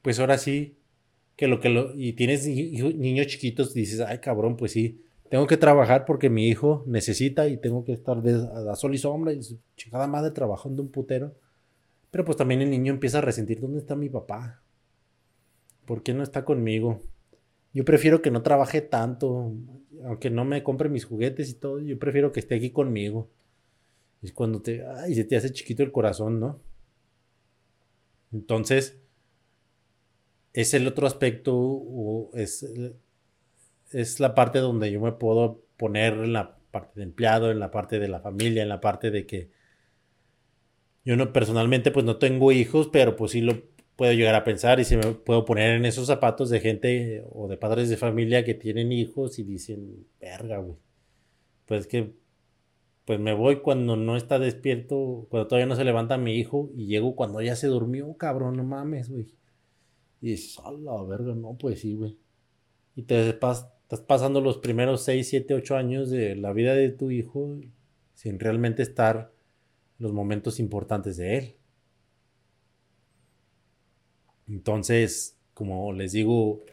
pues 0.03 0.21
ahora 0.21 0.37
sí, 0.37 0.77
que 1.35 1.49
lo 1.49 1.61
que 1.61 1.71
lo, 1.71 1.95
y 1.95 2.13
tienes 2.13 2.47
niños 2.47 3.29
chiquitos, 3.29 3.73
dices, 3.73 4.01
ay 4.01 4.19
cabrón, 4.19 4.59
pues 4.59 4.73
sí, 4.73 5.01
tengo 5.31 5.47
que 5.47 5.57
trabajar 5.57 6.05
porque 6.05 6.31
mi 6.31 6.49
hijo 6.49 6.85
necesita 6.87 7.49
y 7.49 7.57
tengo 7.57 7.85
que 7.85 7.93
estar 7.93 8.19
a 8.19 8.77
sol 8.77 8.95
y 8.95 8.99
sombra 8.99 9.33
y 9.33 9.43
su 9.43 9.59
chingada 9.77 10.07
madre 10.07 10.31
trabajando 10.31 10.83
un 10.83 10.91
putero. 10.91 11.35
Pero 12.11 12.25
pues 12.25 12.37
también 12.37 12.63
el 12.63 12.71
niño 12.71 12.93
empieza 12.93 13.19
a 13.19 13.23
resentir, 13.23 13.61
¿dónde 13.61 13.79
está 13.79 13.97
mi 13.97 14.09
papá? 14.09 14.63
¿Por 15.85 16.03
qué 16.03 16.15
no 16.15 16.23
está 16.23 16.45
conmigo? 16.45 17.01
Yo 17.73 17.85
prefiero 17.85 18.23
que 18.23 18.31
no 18.31 18.43
trabaje 18.43 18.81
tanto, 18.81 19.53
aunque 20.05 20.31
no 20.31 20.45
me 20.45 20.63
compre 20.63 20.89
mis 20.89 21.05
juguetes 21.05 21.51
y 21.51 21.55
todo, 21.55 21.79
yo 21.81 21.99
prefiero 21.99 22.33
que 22.33 22.41
esté 22.41 22.55
aquí 22.55 22.71
conmigo. 22.71 23.29
Es 24.23 24.33
cuando 24.33 24.63
te, 24.63 24.85
ay, 24.87 25.15
se 25.15 25.25
te 25.25 25.37
hace 25.37 25.53
chiquito 25.53 25.83
el 25.83 25.93
corazón, 25.93 26.41
¿no? 26.41 26.61
Entonces, 28.33 28.99
es 30.53 30.73
el 30.73 30.87
otro 30.87 31.07
aspecto, 31.07 31.55
o 31.55 32.31
es, 32.33 32.67
es 33.93 34.21
la 34.21 34.35
parte 34.35 34.59
donde 34.59 34.91
yo 34.91 35.01
me 35.01 35.13
puedo 35.13 35.65
poner 35.77 36.15
en 36.15 36.33
la 36.33 36.59
parte 36.71 37.01
de 37.01 37.05
empleado, 37.05 37.51
en 37.51 37.59
la 37.59 37.71
parte 37.71 37.99
de 37.99 38.09
la 38.09 38.21
familia, 38.21 38.63
en 38.63 38.69
la 38.69 38.81
parte 38.81 39.11
de 39.11 39.27
que 39.27 39.51
yo 41.05 41.17
no 41.17 41.33
personalmente 41.33 41.91
pues 41.91 42.05
no 42.05 42.17
tengo 42.17 42.53
hijos, 42.53 42.89
pero 42.93 43.17
pues 43.17 43.33
sí 43.33 43.41
lo 43.41 43.63
puedo 43.95 44.13
llegar 44.13 44.35
a 44.35 44.45
pensar 44.45 44.81
y 44.81 44.85
si 44.85 44.97
me 44.97 45.13
puedo 45.13 45.45
poner 45.45 45.77
en 45.77 45.87
esos 45.87 46.07
zapatos 46.07 46.51
de 46.51 46.61
gente 46.61 47.25
o 47.31 47.49
de 47.49 47.57
padres 47.57 47.89
de 47.89 47.97
familia 47.97 48.45
que 48.45 48.55
tienen 48.55 48.93
hijos 48.93 49.39
y 49.39 49.45
dicen, 49.45 50.07
verga, 50.21 50.59
güey. 50.59 50.77
Pues 51.65 51.87
que 51.87 52.15
pues 53.07 53.21
me 53.21 53.33
voy 53.35 53.61
cuando 53.61 53.97
no 53.97 54.17
está 54.17 54.41
despierto, 54.41 55.29
cuando 55.31 55.47
todavía 55.47 55.67
no 55.67 55.77
se 55.77 55.85
levanta 55.85 56.19
mi 56.19 56.35
hijo 56.35 56.71
y 56.75 56.87
llego 56.87 57.15
cuando 57.15 57.41
ya 57.41 57.55
se 57.55 57.69
durmió, 57.69 58.17
cabrón, 58.17 58.57
no 58.57 58.65
mames, 58.65 59.09
güey. 59.09 59.33
Y 60.21 60.31
dices, 60.31 60.59
a 60.59 61.05
verga, 61.05 61.35
no, 61.35 61.57
pues 61.57 61.81
sí, 61.81 61.95
güey. 61.95 62.19
Y 62.97 63.03
te, 63.03 63.33
estás 63.87 64.01
pasando 64.01 64.41
los 64.41 64.59
primeros 64.59 65.05
6, 65.05 65.29
7, 65.29 65.55
8 65.55 65.77
años 65.77 66.11
de 66.11 66.35
la 66.35 66.53
vida 66.53 66.75
de 66.75 66.91
tu 66.91 67.13
hijo 67.13 67.57
sin 68.15 68.41
realmente 68.41 68.83
estar 68.83 69.33
en 69.99 70.03
los 70.03 70.13
momentos 70.13 70.59
importantes 70.59 71.17
de 71.17 71.39
él. 71.39 71.57
Entonces, 74.49 75.39
como 75.55 75.93
les 75.93 76.11
digo, 76.11 76.65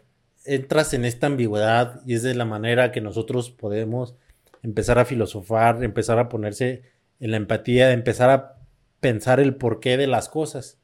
entras 0.43 0.95
en 0.95 1.05
esta 1.05 1.27
ambigüedad 1.27 2.01
y 2.07 2.15
es 2.15 2.23
de 2.23 2.33
la 2.33 2.45
manera 2.45 2.91
que 2.91 2.99
nosotros 2.99 3.51
podemos 3.51 4.15
empezar 4.63 4.97
a 4.97 5.05
filosofar, 5.05 5.83
empezar 5.83 6.17
a 6.17 6.29
ponerse 6.29 6.81
en 7.19 7.29
la 7.29 7.37
empatía, 7.37 7.91
empezar 7.91 8.31
a 8.31 8.59
pensar 8.99 9.39
el 9.39 9.55
porqué 9.55 9.97
de 9.97 10.07
las 10.07 10.29
cosas. 10.29 10.81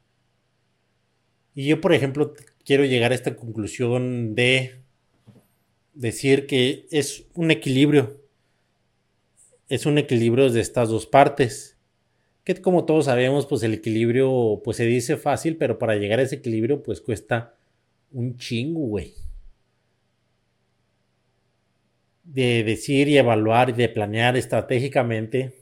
Y 1.56 1.66
yo, 1.66 1.82
por 1.82 1.92
ejemplo, 1.92 2.36
quiero 2.64 2.86
llegar 2.86 3.14
a 3.14 3.16
esta 3.16 3.36
conclusión 3.36 4.36
de 4.36 4.79
decir 6.00 6.48
que 6.48 6.88
es 6.92 7.26
un 7.34 7.52
equilibrio. 7.52 8.22
Es 9.68 9.86
un 9.86 9.98
equilibrio 9.98 10.50
de 10.50 10.62
estas 10.62 10.90
dos 10.90 11.06
partes. 11.06 11.78
Que 12.46 12.56
como 12.56 12.86
todos 12.86 13.06
sabemos, 13.06 13.46
pues 13.46 13.62
el 13.64 13.74
equilibrio 13.74 14.62
pues 14.64 14.78
se 14.78 14.86
dice 14.86 15.18
fácil, 15.18 15.58
pero 15.58 15.78
para 15.78 15.98
llegar 15.98 16.20
a 16.20 16.24
ese 16.24 16.36
equilibrio 16.36 16.82
pues 16.82 17.02
cuesta 17.02 17.54
un 18.12 18.38
chingo, 18.38 18.80
güey. 18.80 19.14
De 22.24 22.64
decir 22.64 23.10
y 23.10 23.18
evaluar 23.18 23.72
y 23.72 23.74
de 23.74 23.90
planear 23.90 24.38
estratégicamente. 24.38 25.54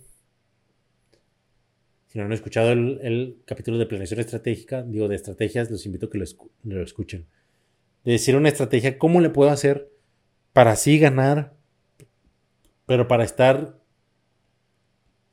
Si 2.09 2.19
no 2.19 2.25
han 2.25 2.33
escuchado 2.33 2.71
el, 2.71 3.37
capítulo 3.45 3.79
de 3.79 3.87
planeación 3.87 4.19
estratégica, 4.19 4.83
digo 4.83 5.07
de 5.07 5.15
estrategias, 5.15 5.71
los 5.71 5.85
invito 5.87 6.05
a 6.05 6.09
que 6.11 6.19
lo, 6.19 6.25
lo 6.63 6.83
escuchen. 6.83 7.25
De 8.05 8.13
decir 8.13 8.35
una 8.35 8.49
estrategia, 8.49 8.99
¿cómo 8.99 9.19
le 9.19 9.29
puedo 9.29 9.49
hacer 9.49 9.96
para 10.57 10.71
así 10.71 10.97
ganar, 10.97 11.53
pero 12.87 13.07
para 13.07 13.23
estar 13.23 13.77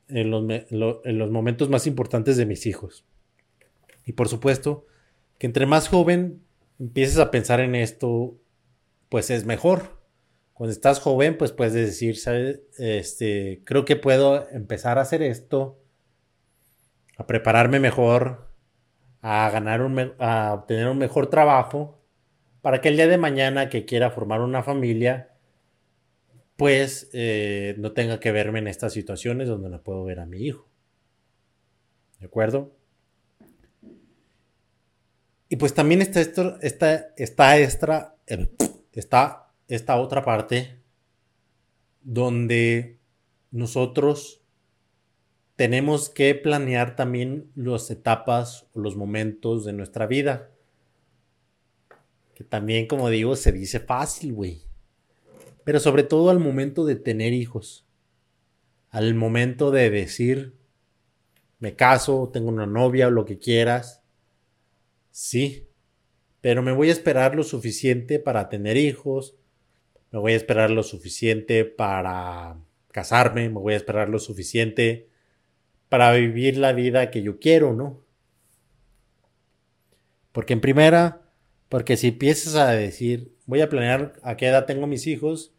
en 0.07 0.29
los, 0.29 0.43
en 0.47 1.17
los 1.17 1.31
momentos 1.31 1.67
más 1.67 1.87
importantes 1.87 2.37
de 2.37 2.45
mis 2.45 2.67
hijos? 2.67 3.07
Y 4.05 4.13
por 4.13 4.29
supuesto, 4.29 4.85
que 5.39 5.47
entre 5.47 5.65
más 5.65 5.87
joven 5.87 6.43
empieces 6.77 7.17
a 7.17 7.31
pensar 7.31 7.59
en 7.59 7.73
esto, 7.73 8.39
pues 9.09 9.31
es 9.31 9.45
mejor. 9.45 9.99
Cuando 10.53 10.71
estás 10.71 10.99
joven, 10.99 11.39
pues 11.39 11.51
puedes 11.51 11.73
decir. 11.73 12.17
Este, 12.77 13.63
creo 13.65 13.83
que 13.83 13.95
puedo 13.95 14.47
empezar 14.51 14.99
a 14.99 15.01
hacer 15.01 15.23
esto, 15.23 15.81
a 17.17 17.25
prepararme 17.25 17.79
mejor, 17.79 18.51
a 19.23 19.49
ganar 19.49 19.81
un, 19.81 20.13
a 20.19 20.53
obtener 20.53 20.87
un 20.87 20.99
mejor 20.99 21.31
trabajo, 21.31 22.04
para 22.65 22.81
que 22.81 22.89
el 22.89 22.95
día 22.95 23.05
de 23.05 23.19
mañana 23.19 23.69
que 23.69 23.85
quiera 23.85 24.09
formar 24.09 24.41
una 24.41 24.63
familia, 24.63 25.29
pues 26.55 27.11
eh, 27.13 27.75
no 27.77 27.91
tenga 27.91 28.19
que 28.19 28.31
verme 28.31 28.57
en 28.57 28.67
estas 28.67 28.91
situaciones 28.91 29.47
donde 29.47 29.69
no 29.69 29.83
puedo 29.83 30.03
ver 30.03 30.19
a 30.19 30.25
mi 30.25 30.39
hijo. 30.39 30.67
¿De 32.19 32.25
acuerdo? 32.25 32.75
Y 35.47 35.57
pues 35.57 35.75
también 35.75 36.01
está 36.01 36.19
esto, 36.19 36.57
está, 36.59 37.13
está, 37.17 37.59
está 37.59 39.53
esta 39.67 39.95
otra 39.97 40.25
parte 40.25 40.79
donde 42.01 42.97
nosotros 43.51 44.41
tenemos 45.55 46.09
que 46.09 46.33
planear 46.33 46.95
también 46.95 47.51
las 47.53 47.91
etapas 47.91 48.65
o 48.73 48.79
los 48.79 48.95
momentos 48.95 49.65
de 49.65 49.73
nuestra 49.73 50.07
vida. 50.07 50.49
Que 52.35 52.43
también, 52.43 52.85
como 52.85 53.09
digo, 53.09 53.35
se 53.35 53.51
dice 53.51 53.79
fácil, 53.79 54.33
güey. 54.33 54.61
Pero 55.63 55.79
sobre 55.79 56.03
todo 56.03 56.29
al 56.29 56.39
momento 56.39 56.85
de 56.85 56.95
tener 56.95 57.33
hijos. 57.33 57.87
Al 58.91 59.15
momento 59.15 59.71
de 59.71 59.89
decir, 59.89 60.53
me 61.59 61.75
caso, 61.75 62.29
tengo 62.31 62.49
una 62.49 62.67
novia 62.67 63.07
o 63.07 63.11
lo 63.11 63.25
que 63.25 63.39
quieras. 63.39 64.03
Sí. 65.09 65.67
Pero 66.41 66.61
me 66.61 66.73
voy 66.73 66.89
a 66.89 66.91
esperar 66.91 67.35
lo 67.35 67.43
suficiente 67.43 68.19
para 68.19 68.49
tener 68.49 68.77
hijos. 68.77 69.35
Me 70.11 70.19
voy 70.19 70.33
a 70.33 70.37
esperar 70.37 70.69
lo 70.69 70.83
suficiente 70.83 71.65
para 71.65 72.59
casarme. 72.91 73.49
Me 73.49 73.59
voy 73.59 73.73
a 73.73 73.77
esperar 73.77 74.09
lo 74.09 74.19
suficiente 74.19 75.09
para 75.89 76.11
vivir 76.11 76.57
la 76.57 76.73
vida 76.73 77.09
que 77.09 77.23
yo 77.23 77.39
quiero, 77.39 77.73
¿no? 77.73 78.03
Porque 80.31 80.53
en 80.53 80.61
primera, 80.61 81.24
porque 81.69 81.97
si 81.97 82.09
empiezas 82.09 82.55
a 82.55 82.71
decir, 82.71 83.35
voy 83.45 83.61
a 83.61 83.69
planear 83.69 84.13
a 84.21 84.37
qué 84.37 84.47
edad 84.47 84.65
tengo 84.65 84.87
mis 84.87 85.07
hijos, 85.07 85.53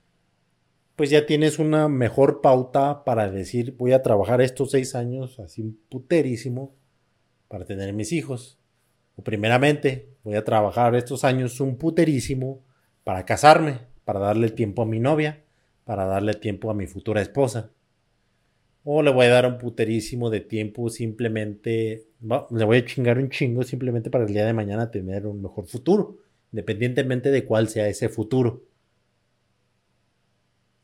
pues 0.96 1.10
ya 1.10 1.26
tienes 1.26 1.58
una 1.58 1.88
mejor 1.88 2.40
pauta 2.40 3.04
para 3.04 3.30
decir, 3.30 3.76
voy 3.76 3.92
a 3.92 4.02
trabajar 4.02 4.40
estos 4.40 4.70
seis 4.70 4.94
años 4.94 5.38
así 5.40 5.78
puterísimo 5.90 6.74
para 7.48 7.64
tener 7.64 7.92
mis 7.92 8.12
hijos. 8.12 8.58
O 9.16 9.22
primeramente, 9.22 10.10
voy 10.24 10.36
a 10.36 10.44
trabajar 10.44 10.94
estos 10.94 11.24
años 11.24 11.60
un 11.60 11.76
puterísimo 11.76 12.64
para 13.04 13.24
casarme, 13.24 13.80
para 14.04 14.20
darle 14.20 14.50
tiempo 14.50 14.82
a 14.82 14.86
mi 14.86 15.00
novia, 15.00 15.44
para 15.84 16.06
darle 16.06 16.34
tiempo 16.34 16.70
a 16.70 16.74
mi 16.74 16.86
futura 16.86 17.20
esposa. 17.20 17.70
O 18.88 19.02
le 19.02 19.10
voy 19.10 19.26
a 19.26 19.30
dar 19.30 19.46
un 19.46 19.58
puterísimo 19.58 20.30
de 20.30 20.38
tiempo 20.38 20.88
simplemente, 20.90 22.06
le 22.20 22.64
voy 22.64 22.78
a 22.78 22.84
chingar 22.84 23.18
un 23.18 23.30
chingo 23.30 23.64
simplemente 23.64 24.10
para 24.10 24.24
el 24.24 24.32
día 24.32 24.46
de 24.46 24.52
mañana 24.52 24.92
tener 24.92 25.26
un 25.26 25.42
mejor 25.42 25.66
futuro, 25.66 26.18
independientemente 26.52 27.32
de 27.32 27.44
cuál 27.44 27.68
sea 27.68 27.88
ese 27.88 28.08
futuro. 28.08 28.62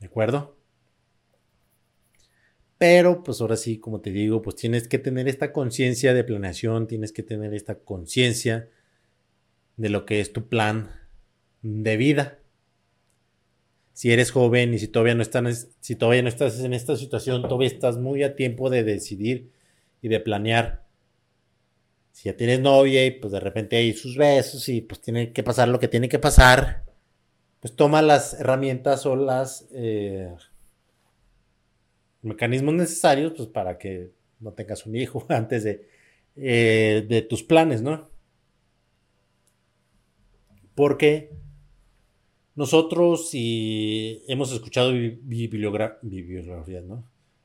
¿De 0.01 0.07
acuerdo? 0.07 0.57
Pero 2.77 3.23
pues 3.23 3.39
ahora 3.39 3.55
sí, 3.55 3.79
como 3.79 4.01
te 4.01 4.11
digo, 4.11 4.41
pues 4.41 4.57
tienes 4.57 4.89
que 4.89 4.99
tener 4.99 5.29
esta 5.29 5.53
conciencia 5.53 6.13
de 6.13 6.25
planeación, 6.25 6.87
tienes 6.87 7.13
que 7.13 7.23
tener 7.23 7.53
esta 7.53 7.75
conciencia 7.79 8.69
de 9.77 9.87
lo 9.87 10.05
que 10.05 10.19
es 10.19 10.33
tu 10.33 10.49
plan 10.49 10.89
de 11.61 11.95
vida 11.95 12.42
si 13.93 14.11
eres 14.11 14.31
joven 14.31 14.73
y 14.73 14.79
si 14.79 14.87
todavía 14.87 15.15
no 15.15 15.21
estás, 15.21 15.69
si 15.79 15.95
todavía 15.95 16.23
no 16.23 16.29
estás 16.29 16.59
en 16.59 16.73
esta 16.73 16.97
situación, 16.97 17.43
todavía 17.43 17.67
estás 17.67 17.97
muy 17.97 18.23
a 18.23 18.35
tiempo 18.35 18.69
de 18.69 18.83
decidir 18.83 19.51
y 20.01 20.07
de 20.07 20.19
planear. 20.19 20.83
Si 22.11 22.29
ya 22.29 22.35
tienes 22.35 22.59
novia 22.59 23.05
y 23.05 23.11
pues 23.11 23.31
de 23.33 23.39
repente 23.39 23.77
hay 23.77 23.93
sus 23.93 24.17
besos 24.17 24.67
y 24.69 24.81
pues 24.81 24.99
tiene 25.01 25.31
que 25.31 25.43
pasar 25.43 25.67
lo 25.67 25.79
que 25.79 25.87
tiene 25.87 26.09
que 26.09 26.19
pasar, 26.19 26.83
pues 27.59 27.75
toma 27.75 28.01
las 28.01 28.33
herramientas 28.39 29.05
o 29.05 29.15
las 29.15 29.67
eh, 29.73 30.33
mecanismos 32.21 32.73
necesarios 32.73 33.33
pues 33.37 33.47
para 33.49 33.77
que 33.77 34.11
no 34.39 34.53
tengas 34.53 34.85
un 34.85 34.95
hijo 34.95 35.25
antes 35.29 35.63
de, 35.63 35.87
eh, 36.35 37.05
de 37.07 37.21
tus 37.21 37.43
planes, 37.43 37.81
¿no? 37.83 38.09
Porque 40.75 41.42
nosotros 42.55 43.29
y 43.33 44.23
hemos 44.27 44.51
escuchado 44.51 44.91
bibliografías, 44.91 46.83
¿no? 46.83 47.03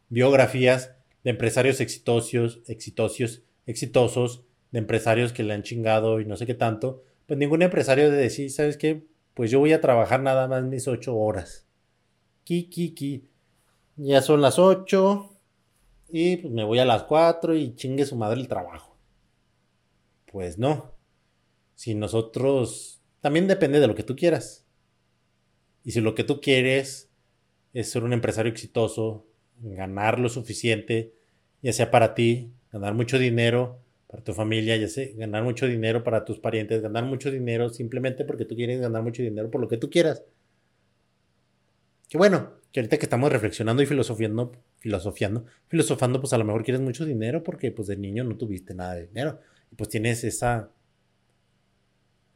biografías 0.08 0.94
de 1.24 1.30
empresarios 1.30 1.80
exitosos, 1.80 2.60
exitosos, 2.66 3.42
exitosos, 3.66 4.42
de 4.70 4.78
empresarios 4.78 5.32
que 5.32 5.42
le 5.42 5.54
han 5.54 5.62
chingado 5.62 6.20
y 6.20 6.24
no 6.24 6.36
sé 6.36 6.46
qué 6.46 6.54
tanto, 6.54 7.02
pues 7.26 7.38
ningún 7.38 7.62
empresario 7.62 8.10
de 8.10 8.16
decir, 8.16 8.50
¿sabes 8.50 8.76
qué? 8.76 9.06
Pues 9.34 9.50
yo 9.50 9.58
voy 9.58 9.72
a 9.72 9.80
trabajar 9.80 10.20
nada 10.20 10.48
más 10.48 10.64
mis 10.64 10.88
ocho 10.88 11.16
horas. 11.16 11.66
Ki, 12.44 12.68
ki, 12.68 12.94
ki. 12.94 13.28
Ya 13.96 14.22
son 14.22 14.40
las 14.40 14.58
ocho 14.58 15.38
y 16.08 16.38
pues 16.38 16.52
me 16.52 16.64
voy 16.64 16.78
a 16.78 16.84
las 16.84 17.04
cuatro 17.04 17.54
y 17.54 17.74
chingue 17.74 18.06
su 18.06 18.16
madre 18.16 18.40
el 18.40 18.48
trabajo. 18.48 18.96
Pues 20.30 20.58
no. 20.58 20.92
Si 21.74 21.94
nosotros... 21.94 23.00
También 23.20 23.48
depende 23.48 23.80
de 23.80 23.86
lo 23.86 23.94
que 23.94 24.04
tú 24.04 24.14
quieras. 24.16 24.64
Y 25.88 25.92
si 25.92 26.02
lo 26.02 26.14
que 26.14 26.22
tú 26.22 26.42
quieres 26.42 27.08
es 27.72 27.90
ser 27.90 28.04
un 28.04 28.12
empresario 28.12 28.52
exitoso, 28.52 29.26
ganar 29.58 30.18
lo 30.18 30.28
suficiente, 30.28 31.14
ya 31.62 31.72
sea 31.72 31.90
para 31.90 32.12
ti, 32.14 32.52
ganar 32.70 32.92
mucho 32.92 33.18
dinero, 33.18 33.80
para 34.06 34.22
tu 34.22 34.34
familia, 34.34 34.76
ya 34.76 34.86
sea 34.86 35.08
ganar 35.14 35.44
mucho 35.44 35.66
dinero 35.66 36.04
para 36.04 36.26
tus 36.26 36.40
parientes, 36.40 36.82
ganar 36.82 37.06
mucho 37.06 37.30
dinero 37.30 37.70
simplemente 37.70 38.26
porque 38.26 38.44
tú 38.44 38.54
quieres 38.54 38.82
ganar 38.82 39.02
mucho 39.02 39.22
dinero 39.22 39.50
por 39.50 39.62
lo 39.62 39.68
que 39.68 39.78
tú 39.78 39.88
quieras. 39.88 40.24
Que 42.10 42.18
bueno, 42.18 42.52
que 42.70 42.80
ahorita 42.80 42.98
que 42.98 43.06
estamos 43.06 43.32
reflexionando 43.32 43.82
y 43.82 43.86
filosofiando, 43.86 44.52
filosofiando, 44.80 45.46
filosofando, 45.68 46.20
pues 46.20 46.34
a 46.34 46.36
lo 46.36 46.44
mejor 46.44 46.64
quieres 46.64 46.82
mucho 46.82 47.06
dinero 47.06 47.42
porque 47.42 47.70
pues 47.72 47.88
de 47.88 47.96
niño 47.96 48.24
no 48.24 48.36
tuviste 48.36 48.74
nada 48.74 48.94
de 48.94 49.06
dinero 49.06 49.40
y 49.72 49.74
pues 49.74 49.88
tienes 49.88 50.22
esa 50.22 50.70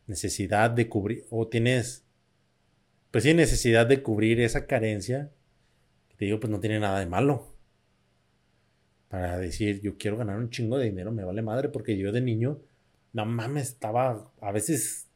necesidad 0.07 0.71
de 0.71 0.89
cubrir 0.89 1.27
o 1.29 1.49
tienes 1.49 2.02
pues 3.13 3.25
sin 3.25 3.37
necesidad 3.37 3.87
de 3.87 4.03
cubrir 4.03 4.41
esa 4.41 4.67
carencia, 4.67 5.31
te 6.17 6.25
digo, 6.25 6.41
pues 6.41 6.51
no 6.51 6.61
tiene 6.61 6.81
nada 6.81 6.99
de 6.99 7.07
malo. 7.07 7.55
Para 9.09 9.39
decir, 9.39 9.83
yo 9.83 9.99
quiero 9.99 10.17
ganar 10.17 10.39
un 10.39 10.49
chingo 10.49 10.79
de 10.79 10.87
dinero, 10.87 11.13
me 11.13 11.23
vale 11.23 11.43
madre, 11.43 11.69
porque 11.69 11.97
yo 11.99 12.11
de 12.11 12.23
niño, 12.23 12.59
no 13.13 13.27
mames, 13.27 13.69
estaba 13.69 14.33
a 14.41 14.51
veces, 14.51 15.09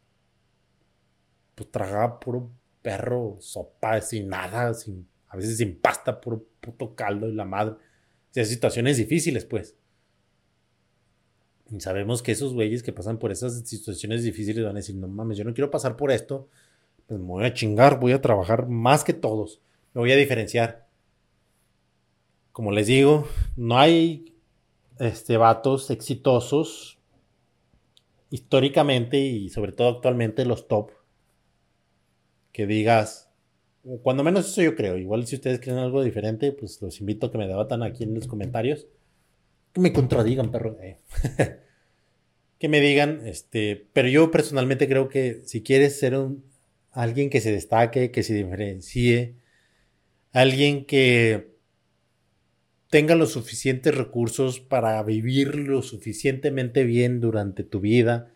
pues 1.55 1.71
tragaba 1.71 2.21
puro 2.21 2.51
perro, 2.83 3.39
sopa, 3.41 4.03
sin 4.03 4.29
nada, 4.29 4.75
sin, 4.75 5.09
a 5.29 5.37
veces 5.37 5.57
sin 5.57 5.81
pasta, 5.81 6.21
puro 6.21 6.45
puto 6.61 6.95
caldo 6.95 7.27
y 7.31 7.33
la 7.33 7.47
madre. 7.47 7.73
O 7.73 7.79
sea, 8.31 8.45
situaciones 8.45 8.99
difíciles, 8.99 9.47
pues. 9.47 9.75
Y 11.71 11.81
sabemos 11.81 12.23
que 12.23 12.33
esos 12.33 12.53
güeyes 12.53 12.83
que 12.83 12.93
pasan 12.93 13.19
por 13.19 13.33
esas 13.33 13.67
situaciones 13.67 14.23
difíciles 14.23 14.63
van 14.63 14.77
a 14.77 14.81
decir, 14.81 14.97
no 14.97 15.09
mames, 15.09 15.39
yo 15.39 15.45
no 15.45 15.55
quiero 15.55 15.71
pasar 15.71 15.97
por 15.97 16.13
esto, 16.13 16.51
pues 17.07 17.21
me 17.21 17.27
voy 17.27 17.45
a 17.45 17.55
chingar, 17.55 18.01
voy 18.01 18.13
a 18.13 18.21
trabajar 18.21 18.69
más 18.69 19.05
que 19.05 19.13
todos, 19.13 19.61
me 19.95 20.01
voy 20.01 20.13
a 20.13 20.17
diferenciar. 20.17 20.87
Como 22.53 22.73
les 22.73 22.87
digo, 22.87 23.29
no 23.57 23.79
hay 23.79 24.35
este, 24.99 25.37
vatos 25.37 25.91
exitosos 25.91 26.99
históricamente 28.31 29.19
y 29.19 29.49
sobre 29.51 29.73
todo 29.73 29.89
actualmente 29.89 30.45
los 30.45 30.67
top 30.69 30.91
que 32.53 32.67
digas, 32.67 33.31
cuando 34.03 34.25
menos 34.25 34.49
eso 34.49 34.63
yo 34.63 34.75
creo, 34.75 34.97
igual 34.97 35.27
si 35.27 35.37
ustedes 35.37 35.61
creen 35.61 35.79
algo 35.79 36.03
diferente, 36.03 36.51
pues 36.53 36.81
los 36.83 36.99
invito 37.01 37.27
a 37.27 37.31
que 37.31 37.39
me 37.39 37.47
debatan 37.47 37.83
aquí 37.83 38.05
en 38.05 38.15
los 38.15 38.27
comentarios, 38.27 38.89
que 39.73 39.81
me 39.81 39.93
contradigan, 39.93 40.51
perro. 40.51 40.79
Eh. 40.81 40.99
que 42.59 42.69
me 42.69 42.81
digan, 42.81 43.27
este, 43.27 43.89
pero 43.93 44.09
yo 44.09 44.31
personalmente 44.31 44.89
creo 44.89 45.09
que 45.09 45.43
si 45.45 45.63
quieres 45.63 45.99
ser 45.99 46.17
un, 46.17 46.45
alguien 46.97 47.31
que 47.31 47.41
se 47.41 47.53
destaque, 47.53 48.11
que 48.11 48.23
se 48.23 48.35
diferencie, 48.35 49.37
alguien 50.33 50.85
que 50.85 51.55
tenga 52.91 53.15
los 53.15 53.33
suficientes 53.33 53.95
recursos 53.95 54.61
para 54.61 55.03
vivir 55.03 55.55
lo 55.55 55.83
suficientemente 55.83 56.85
bien 56.85 57.21
durante 57.21 57.65
tu 57.65 57.81
vida 57.81 58.33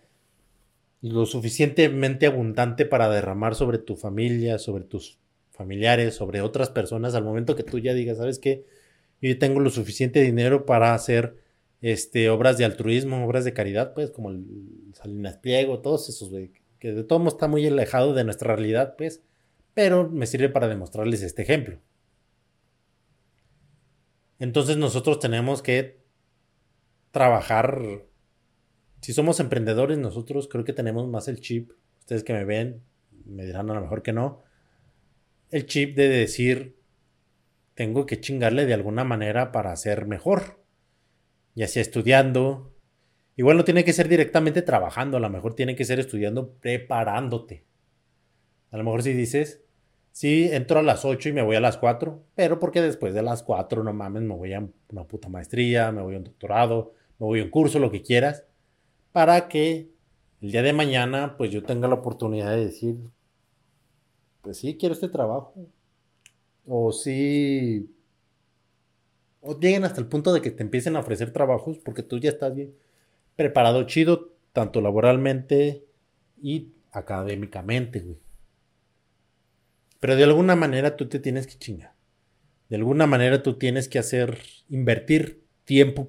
lo 1.03 1.25
suficientemente 1.27 2.27
abundante 2.27 2.85
para 2.85 3.09
derramar 3.09 3.55
sobre 3.55 3.79
tu 3.79 3.97
familia, 3.97 4.59
sobre 4.59 4.85
tus 4.85 5.19
familiares, 5.51 6.15
sobre 6.15 6.43
otras 6.43 6.71
personas 6.71 7.15
al 7.15 7.25
momento 7.25 7.57
que 7.57 7.63
tú 7.63 7.79
ya 7.79 7.95
digas, 7.95 8.19
¿sabes 8.19 8.39
qué? 8.39 8.67
Yo 9.21 9.39
tengo 9.39 9.61
lo 9.61 9.71
suficiente 9.71 10.21
dinero 10.23 10.67
para 10.67 10.95
hacer 10.95 11.37
este, 11.81 12.29
obras 12.31 12.59
de 12.59 12.65
altruismo, 12.65 13.25
obras 13.25 13.45
de 13.45 13.55
caridad, 13.55 13.95
pues 13.95 14.11
como 14.11 14.31
el 14.31 14.45
Salinas 14.95 15.39
Pliego, 15.39 15.81
todos 15.81 16.09
esos, 16.09 16.31
que 16.81 16.93
de 16.93 17.05
todo 17.05 17.29
está 17.29 17.47
muy 17.47 17.67
alejado 17.67 18.15
de 18.15 18.25
nuestra 18.25 18.57
realidad, 18.57 18.97
pues, 18.97 19.23
pero 19.75 20.09
me 20.11 20.27
sirve 20.27 20.49
para 20.49 20.67
demostrarles 20.67 21.23
este 21.23 21.43
ejemplo. 21.43 21.79
Entonces 24.39 24.79
nosotros 24.79 25.21
tenemos 25.21 25.63
que 25.63 26.01
trabajar. 27.11 28.07
Si 29.03 29.13
somos 29.13 29.39
emprendedores, 29.39 29.99
nosotros 29.99 30.49
creo 30.49 30.65
que 30.65 30.73
tenemos 30.73 31.07
más 31.07 31.29
el 31.29 31.41
chip. 31.41 31.73
Ustedes 32.01 32.25
que 32.25 32.33
me 32.33 32.45
ven 32.45 32.83
me 33.27 33.45
dirán 33.45 33.71
a 33.71 33.75
lo 33.75 33.81
mejor 33.81 34.03
que 34.03 34.13
no. 34.13 34.43
El 35.51 35.67
chip 35.67 35.97
de 35.97 36.09
decir, 36.09 36.79
tengo 37.75 38.07
que 38.07 38.21
chingarle 38.21 38.67
de 38.67 38.75
alguna 38.75 39.05
manera 39.05 39.53
para 39.53 39.77
ser 39.77 40.07
mejor. 40.07 40.65
Ya 41.55 41.69
sea 41.69 41.83
estudiando. 41.83 42.75
Igual 43.41 43.57
no 43.57 43.65
tiene 43.65 43.85
que 43.85 43.95
ser 43.95 44.07
directamente 44.07 44.61
trabajando, 44.61 45.17
a 45.17 45.21
lo 45.21 45.31
mejor 45.31 45.55
tiene 45.55 45.75
que 45.75 45.87
ser 45.87 45.99
estudiando 45.99 46.51
preparándote. 46.61 47.65
A 48.71 48.77
lo 48.77 48.85
mejor 48.85 49.03
si 49.03 49.15
dices, 49.15 49.63
Sí, 50.13 50.51
entro 50.53 50.81
a 50.81 50.83
las 50.83 51.07
8 51.07 51.31
y 51.31 51.33
me 51.33 51.41
voy 51.41 51.57
a 51.57 51.61
las 51.61 51.79
4, 51.79 52.23
pero 52.35 52.61
porque 52.61 52.83
después 52.83 53.15
de 53.15 53.23
las 53.23 53.43
4, 53.43 53.83
no 53.83 53.95
mames, 53.95 54.25
me 54.25 54.35
voy 54.35 54.53
a 54.53 54.69
una 54.91 55.05
puta 55.05 55.31
maestría, 55.31 55.91
me 55.91 56.03
voy 56.03 56.17
a 56.17 56.19
un 56.19 56.25
doctorado, 56.25 56.93
me 57.19 57.25
voy 57.29 57.41
a 57.41 57.45
un 57.45 57.49
curso, 57.49 57.79
lo 57.79 57.91
que 57.91 58.03
quieras, 58.03 58.45
para 59.11 59.49
que 59.49 59.89
el 60.43 60.53
día 60.53 60.61
de 60.61 60.75
mañana, 60.75 61.39
pues 61.39 61.51
yo 61.51 61.63
tenga 61.63 61.89
la 61.89 61.95
oportunidad 61.95 62.51
de 62.51 62.67
decir, 62.67 62.99
pues 64.43 64.59
sí, 64.59 64.77
quiero 64.77 64.93
este 64.93 65.09
trabajo. 65.09 65.55
O 66.67 66.93
sí, 66.93 67.91
o 69.41 69.59
lleguen 69.59 69.85
hasta 69.85 70.03
el 70.03 70.09
punto 70.09 70.35
de 70.35 70.43
que 70.43 70.51
te 70.51 70.63
empiecen 70.63 70.95
a 70.97 71.01
ofrecer 71.01 71.33
trabajos 71.33 71.79
porque 71.79 72.03
tú 72.03 72.19
ya 72.19 72.29
estás 72.29 72.55
bien 72.55 72.75
preparado, 73.37 73.85
chido, 73.85 74.35
tanto 74.53 74.81
laboralmente 74.81 75.85
y 76.43 76.73
académicamente, 76.93 78.01
güey. 78.01 78.19
Pero 80.01 80.17
de 80.17 80.25
alguna 80.25 80.57
manera 80.57 80.97
tú 80.97 81.09
te 81.09 81.19
tienes 81.19 81.47
que 81.47 81.59
chingar. 81.59 81.95
De 82.69 82.77
alguna 82.77 83.07
manera 83.07 83.43
tú 83.43 83.59
tienes 83.59 83.89
que 83.89 83.99
hacer, 83.99 84.39
invertir 84.69 85.45
tiempo 85.65 86.09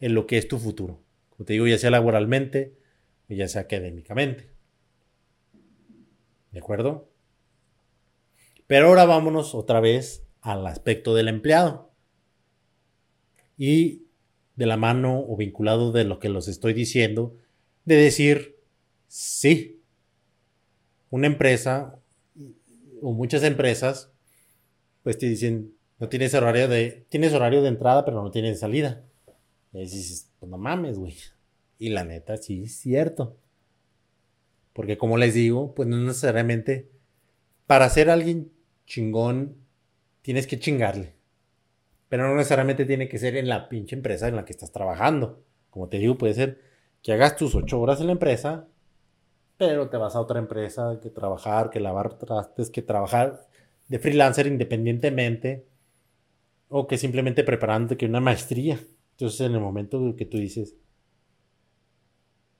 en 0.00 0.14
lo 0.14 0.26
que 0.26 0.38
es 0.38 0.48
tu 0.48 0.58
futuro. 0.58 1.00
Como 1.30 1.46
te 1.46 1.54
digo, 1.54 1.66
ya 1.66 1.78
sea 1.78 1.90
laboralmente 1.90 2.74
o 3.28 3.34
ya 3.34 3.48
sea 3.48 3.62
académicamente. 3.62 4.50
¿De 6.50 6.58
acuerdo? 6.58 7.08
Pero 8.66 8.88
ahora 8.88 9.04
vámonos 9.04 9.54
otra 9.54 9.80
vez 9.80 10.26
al 10.40 10.66
aspecto 10.66 11.14
del 11.14 11.28
empleado. 11.28 11.90
Y 13.56 14.06
de 14.60 14.66
la 14.66 14.76
mano 14.76 15.24
o 15.26 15.38
vinculado 15.38 15.90
de 15.90 16.04
lo 16.04 16.18
que 16.18 16.28
los 16.28 16.46
estoy 16.46 16.74
diciendo, 16.74 17.34
de 17.86 17.96
decir, 17.96 18.58
sí, 19.08 19.80
una 21.08 21.28
empresa 21.28 21.98
o 23.00 23.14
muchas 23.14 23.42
empresas, 23.42 24.12
pues 25.02 25.16
te 25.16 25.30
dicen, 25.30 25.72
no 25.98 26.10
tienes 26.10 26.34
horario 26.34 26.68
de, 26.68 27.06
tienes 27.08 27.32
horario 27.32 27.62
de 27.62 27.68
entrada, 27.68 28.04
pero 28.04 28.22
no 28.22 28.30
tienes 28.30 28.60
salida. 28.60 29.02
Y 29.72 29.80
dices, 29.80 30.30
pues 30.38 30.50
no 30.50 30.58
mames, 30.58 30.98
güey. 30.98 31.16
Y 31.78 31.88
la 31.88 32.04
neta, 32.04 32.36
sí 32.36 32.64
es 32.64 32.76
cierto. 32.76 33.38
Porque 34.74 34.98
como 34.98 35.16
les 35.16 35.32
digo, 35.32 35.74
pues 35.74 35.88
no 35.88 35.96
necesariamente, 35.96 36.90
para 37.66 37.88
ser 37.88 38.10
alguien 38.10 38.52
chingón, 38.84 39.56
tienes 40.20 40.46
que 40.46 40.58
chingarle. 40.58 41.14
Pero 42.10 42.28
no 42.28 42.34
necesariamente 42.34 42.84
tiene 42.84 43.08
que 43.08 43.18
ser 43.18 43.36
en 43.36 43.48
la 43.48 43.68
pinche 43.70 43.96
empresa 43.96 44.28
en 44.28 44.36
la 44.36 44.44
que 44.44 44.52
estás 44.52 44.72
trabajando. 44.72 45.42
Como 45.70 45.88
te 45.88 45.98
digo, 45.98 46.18
puede 46.18 46.34
ser 46.34 46.60
que 47.02 47.12
hagas 47.12 47.36
tus 47.36 47.54
ocho 47.54 47.80
horas 47.80 48.00
en 48.00 48.08
la 48.08 48.12
empresa, 48.12 48.66
pero 49.56 49.88
te 49.88 49.96
vas 49.96 50.16
a 50.16 50.20
otra 50.20 50.40
empresa 50.40 50.98
que 51.00 51.08
trabajar, 51.08 51.70
que 51.70 51.80
lavar 51.80 52.18
trastes, 52.18 52.68
que 52.68 52.82
trabajar 52.82 53.46
de 53.88 53.98
freelancer 53.98 54.46
independientemente 54.48 55.66
o 56.68 56.86
que 56.86 56.98
simplemente 56.98 57.44
preparándote 57.44 57.96
que 57.96 58.06
una 58.06 58.20
maestría. 58.20 58.80
Entonces 59.12 59.40
en 59.42 59.54
el 59.54 59.60
momento 59.60 60.14
que 60.16 60.26
tú 60.26 60.38
dices, 60.38 60.74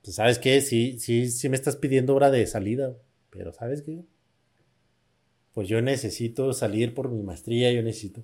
pues 0.01 0.15
sabes 0.15 0.39
qué, 0.39 0.61
sí, 0.61 0.97
sí, 0.97 1.29
sí 1.29 1.49
me 1.49 1.55
estás 1.55 1.75
pidiendo 1.75 2.15
hora 2.15 2.31
de 2.31 2.47
salida, 2.47 2.95
pero 3.29 3.51
sabes 3.51 3.81
qué, 3.81 4.05
pues 5.53 5.67
yo 5.67 5.81
necesito 5.81 6.53
salir 6.53 6.93
por 6.93 7.09
mi 7.09 7.21
maestría, 7.21 7.71
yo 7.73 7.83
necesito. 7.83 8.23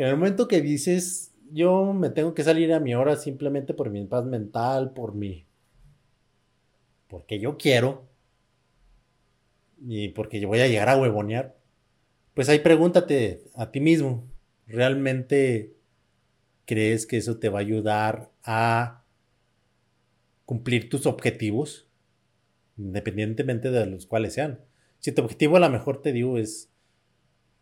Que 0.00 0.04
en 0.04 0.12
el 0.12 0.16
momento 0.16 0.48
que 0.48 0.62
dices, 0.62 1.34
yo 1.52 1.92
me 1.92 2.08
tengo 2.08 2.32
que 2.32 2.42
salir 2.42 2.72
a 2.72 2.80
mi 2.80 2.94
hora 2.94 3.16
simplemente 3.16 3.74
por 3.74 3.90
mi 3.90 4.02
paz 4.06 4.24
mental, 4.24 4.94
por 4.94 5.14
mi 5.14 5.46
porque 7.06 7.38
yo 7.38 7.58
quiero 7.58 8.08
y 9.86 10.08
porque 10.08 10.40
yo 10.40 10.48
voy 10.48 10.60
a 10.60 10.68
llegar 10.68 10.88
a 10.88 10.96
huevonear, 10.96 11.54
pues 12.32 12.48
ahí 12.48 12.60
pregúntate 12.60 13.44
a 13.54 13.70
ti 13.72 13.80
mismo, 13.80 14.26
¿realmente 14.66 15.76
crees 16.64 17.04
que 17.06 17.18
eso 17.18 17.38
te 17.38 17.50
va 17.50 17.58
a 17.58 17.60
ayudar 17.60 18.30
a 18.42 19.04
cumplir 20.46 20.88
tus 20.88 21.04
objetivos? 21.04 21.90
Independientemente 22.78 23.70
de 23.70 23.84
los 23.84 24.06
cuales 24.06 24.32
sean. 24.32 24.64
Si 24.98 25.12
tu 25.12 25.20
objetivo 25.20 25.58
a 25.58 25.60
lo 25.60 25.68
mejor 25.68 26.00
te 26.00 26.14
digo 26.14 26.38
es 26.38 26.69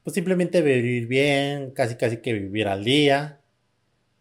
pues 0.08 0.14
simplemente 0.14 0.62
vivir 0.62 1.06
bien, 1.06 1.70
casi 1.72 1.96
casi 1.96 2.18
que 2.18 2.32
vivir 2.32 2.68
al 2.68 2.84
día, 2.84 3.40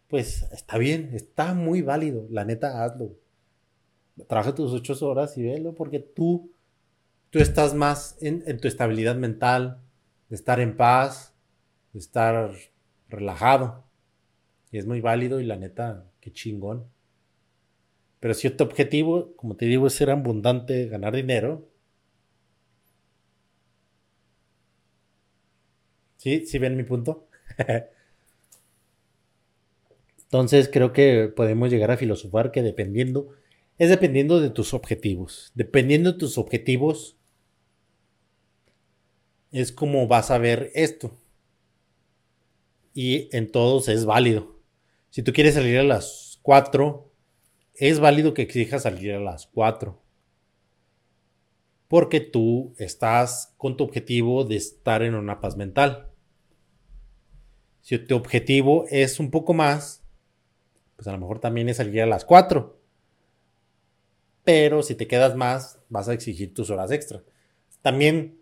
pues 0.08 0.46
está 0.52 0.78
bien, 0.78 1.10
está 1.14 1.54
muy 1.54 1.82
válido, 1.82 2.26
la 2.30 2.44
neta 2.44 2.84
hazlo 2.84 3.16
trabaja 4.26 4.54
tus 4.54 4.72
ocho 4.72 4.94
horas 5.06 5.36
y 5.38 5.42
velo, 5.42 5.74
porque 5.74 6.00
tú, 6.00 6.50
tú 7.30 7.38
estás 7.38 7.74
más 7.74 8.16
en, 8.20 8.42
en, 8.46 8.58
tu 8.58 8.68
estabilidad 8.68 9.16
mental, 9.16 9.80
de 10.28 10.36
estar 10.36 10.60
en 10.60 10.76
paz, 10.76 11.34
de 11.92 12.00
estar 12.00 12.52
relajado. 13.08 13.84
Y 14.70 14.78
es 14.78 14.86
muy 14.86 15.00
válido 15.00 15.40
y 15.40 15.44
la 15.44 15.56
neta, 15.56 16.10
qué 16.20 16.32
chingón. 16.32 16.86
Pero 18.20 18.34
si 18.34 18.50
tu 18.50 18.64
objetivo, 18.64 19.34
como 19.36 19.56
te 19.56 19.66
digo, 19.66 19.86
es 19.86 19.94
ser 19.94 20.10
abundante, 20.10 20.86
ganar 20.86 21.14
dinero. 21.14 21.68
¿Sí? 26.18 26.44
¿Sí 26.46 26.58
ven 26.58 26.76
mi 26.76 26.84
punto? 26.84 27.28
Entonces 30.24 30.68
creo 30.72 30.92
que 30.92 31.32
podemos 31.34 31.70
llegar 31.70 31.90
a 31.90 31.96
filosofar 31.96 32.52
que 32.52 32.62
dependiendo 32.62 33.30
es 33.78 33.88
dependiendo 33.90 34.40
de 34.40 34.50
tus 34.50 34.74
objetivos. 34.74 35.52
Dependiendo 35.54 36.12
de 36.12 36.18
tus 36.18 36.36
objetivos, 36.38 37.16
es 39.52 39.72
como 39.72 40.06
vas 40.08 40.30
a 40.30 40.38
ver 40.38 40.70
esto. 40.74 41.16
Y 42.94 43.34
en 43.36 43.50
todos 43.50 43.88
es 43.88 44.04
válido. 44.04 44.60
Si 45.10 45.22
tú 45.22 45.32
quieres 45.32 45.54
salir 45.54 45.78
a 45.78 45.82
las 45.84 46.38
4, 46.42 47.10
es 47.74 48.00
válido 48.00 48.34
que 48.34 48.42
exijas 48.42 48.82
salir 48.82 49.12
a 49.14 49.20
las 49.20 49.46
4. 49.46 50.02
porque 51.88 52.20
tú 52.20 52.74
estás 52.78 53.54
con 53.56 53.76
tu 53.76 53.84
objetivo 53.84 54.44
de 54.44 54.56
estar 54.56 55.02
en 55.02 55.14
una 55.14 55.40
paz 55.40 55.56
mental. 55.56 56.07
Si 57.80 57.98
tu 57.98 58.16
objetivo 58.16 58.86
es 58.90 59.20
un 59.20 59.30
poco 59.30 59.54
más, 59.54 60.02
pues 60.96 61.06
a 61.08 61.12
lo 61.12 61.18
mejor 61.18 61.38
también 61.38 61.68
es 61.68 61.78
salir 61.78 62.02
a 62.02 62.06
las 62.06 62.24
4. 62.24 62.78
Pero 64.44 64.82
si 64.82 64.94
te 64.94 65.06
quedas 65.06 65.36
más, 65.36 65.78
vas 65.88 66.08
a 66.08 66.12
exigir 66.12 66.54
tus 66.54 66.70
horas 66.70 66.90
extra. 66.90 67.22
También 67.82 68.40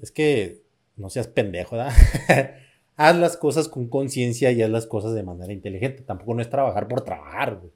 es 0.00 0.10
que 0.10 0.62
no 0.96 1.10
seas 1.10 1.28
pendejo, 1.28 1.76
¿verdad? 1.76 1.94
haz 2.96 3.16
las 3.16 3.36
cosas 3.36 3.68
con 3.68 3.88
conciencia 3.88 4.52
y 4.52 4.62
haz 4.62 4.70
las 4.70 4.86
cosas 4.86 5.14
de 5.14 5.22
manera 5.22 5.52
inteligente. 5.52 6.02
Tampoco 6.02 6.34
no 6.34 6.42
es 6.42 6.50
trabajar 6.50 6.88
por 6.88 7.02
trabajar, 7.02 7.56
güey. 7.56 7.72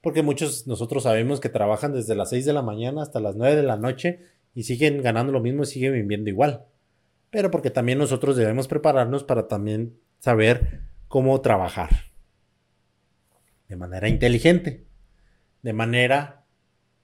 Porque 0.00 0.22
muchos 0.22 0.66
nosotros 0.66 1.02
sabemos 1.02 1.40
que 1.40 1.48
trabajan 1.48 1.92
desde 1.92 2.14
las 2.14 2.30
6 2.30 2.44
de 2.44 2.52
la 2.52 2.62
mañana 2.62 3.02
hasta 3.02 3.20
las 3.20 3.36
9 3.36 3.56
de 3.56 3.62
la 3.62 3.76
noche 3.76 4.20
y 4.54 4.64
siguen 4.64 5.02
ganando 5.02 5.32
lo 5.32 5.40
mismo 5.40 5.62
y 5.62 5.66
siguen 5.66 5.92
viviendo 5.92 6.30
igual. 6.30 6.64
Pero 7.30 7.50
porque 7.50 7.70
también 7.70 7.98
nosotros 7.98 8.36
debemos 8.36 8.68
prepararnos 8.68 9.24
para 9.24 9.48
también 9.48 9.98
saber 10.18 10.82
cómo 11.08 11.40
trabajar. 11.40 11.90
De 13.68 13.76
manera 13.76 14.08
inteligente. 14.08 14.86
De 15.62 15.72
manera 15.72 16.44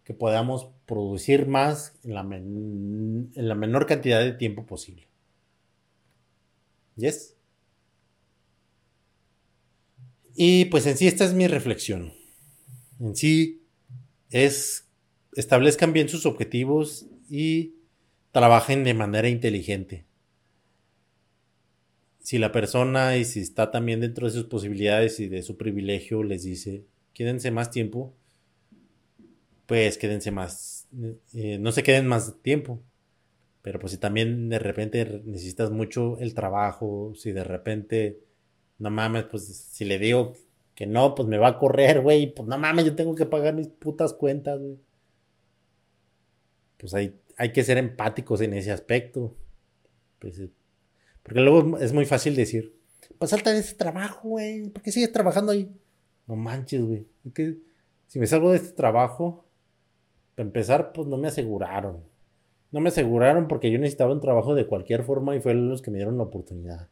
que 0.05 0.15
podamos 0.15 0.71
producir 0.87 1.47
más 1.47 1.99
en 2.03 2.15
la, 2.15 2.21
en 2.21 3.31
la 3.35 3.55
menor 3.55 3.87
cantidad 3.87 4.21
de 4.21 4.33
tiempo 4.33 4.67
posible. 4.67 5.09
¿Yes? 6.97 7.37
Y 10.35 10.67
pues 10.67 10.87
en 10.87 10.97
sí 10.97 11.07
esta 11.07 11.25
es 11.25 11.35
mi 11.35 11.47
reflexión 11.47 12.13
en 13.03 13.17
sí 13.17 13.63
es 14.31 14.89
establezcan 15.35 15.93
bien 15.93 16.09
sus 16.09 16.25
objetivos 16.25 17.07
y 17.29 17.75
trabajen 18.31 18.85
de 18.85 18.95
manera 18.95 19.29
inteligente. 19.29 20.07
Si 22.23 22.39
la 22.39 22.53
persona 22.53 23.17
y 23.17 23.25
si 23.25 23.41
está 23.41 23.71
también 23.71 24.01
dentro 24.01 24.27
de 24.27 24.33
sus 24.33 24.45
posibilidades 24.45 25.19
y 25.21 25.29
de 25.29 25.43
su 25.43 25.57
privilegio 25.57 26.23
les 26.23 26.45
dice, 26.45 26.85
quédense 27.13 27.51
más 27.51 27.71
tiempo, 27.71 28.15
pues 29.67 29.99
quédense 29.99 30.31
más, 30.31 30.87
eh, 31.35 31.59
no 31.59 31.73
se 31.73 31.83
queden 31.83 32.07
más 32.07 32.41
tiempo. 32.43 32.81
Pero 33.63 33.79
pues 33.79 33.93
si 33.93 33.99
también 33.99 34.49
de 34.49 34.59
repente 34.59 35.23
necesitas 35.25 35.71
mucho 35.71 36.19
el 36.19 36.35
trabajo, 36.35 37.13
si 37.17 37.33
de 37.33 37.45
repente, 37.45 38.21
no 38.79 38.91
mames, 38.91 39.25
pues 39.25 39.45
si 39.47 39.85
le 39.85 39.99
digo 39.99 40.35
que 40.75 40.87
no, 40.87 41.15
pues 41.15 41.29
me 41.29 41.39
va 41.39 41.49
a 41.49 41.59
correr, 41.59 42.01
güey. 42.01 42.33
Pues 42.35 42.49
no 42.49 42.59
mames, 42.59 42.85
yo 42.85 42.95
tengo 42.97 43.15
que 43.15 43.27
pagar 43.27 43.55
mis 43.55 43.69
putas 43.69 44.15
cuentas, 44.15 44.61
güey. 44.61 44.79
Pues 46.77 46.95
hay, 46.95 47.15
hay 47.37 47.53
que 47.53 47.63
ser 47.63 47.79
empáticos 47.79 48.41
en 48.41 48.55
ese 48.55 48.73
aspecto. 48.73 49.37
Pues, 50.19 50.41
porque 51.23 51.41
luego 51.41 51.79
es 51.79 51.93
muy 51.93 52.05
fácil 52.05 52.35
decir, 52.35 52.77
pues 53.19 53.31
salta 53.31 53.53
de 53.53 53.61
ese 53.61 53.75
trabajo, 53.75 54.29
güey. 54.29 54.69
¿Por 54.71 54.83
qué 54.83 54.91
sigues 54.91 55.13
trabajando 55.13 55.53
ahí? 55.53 55.71
No 56.27 56.37
manches, 56.37 56.83
güey. 56.83 57.07
Si 58.07 58.19
me 58.19 58.27
salgo 58.27 58.51
de 58.51 58.57
este 58.57 58.73
trabajo, 58.73 59.47
para 60.35 60.47
empezar, 60.47 60.93
pues 60.93 61.07
no 61.07 61.17
me 61.17 61.29
aseguraron. 61.29 62.03
No 62.71 62.81
me 62.81 62.89
aseguraron 62.89 63.49
porque 63.49 63.71
yo 63.71 63.79
necesitaba 63.79 64.13
un 64.13 64.21
trabajo 64.21 64.55
de 64.55 64.67
cualquier 64.67 65.05
forma 65.05 65.37
y 65.37 65.41
fueron 65.41 65.69
los 65.69 65.83
que 65.83 65.91
me 65.91 65.99
dieron 65.99 66.17
la 66.17 66.25
oportunidad. 66.25 66.89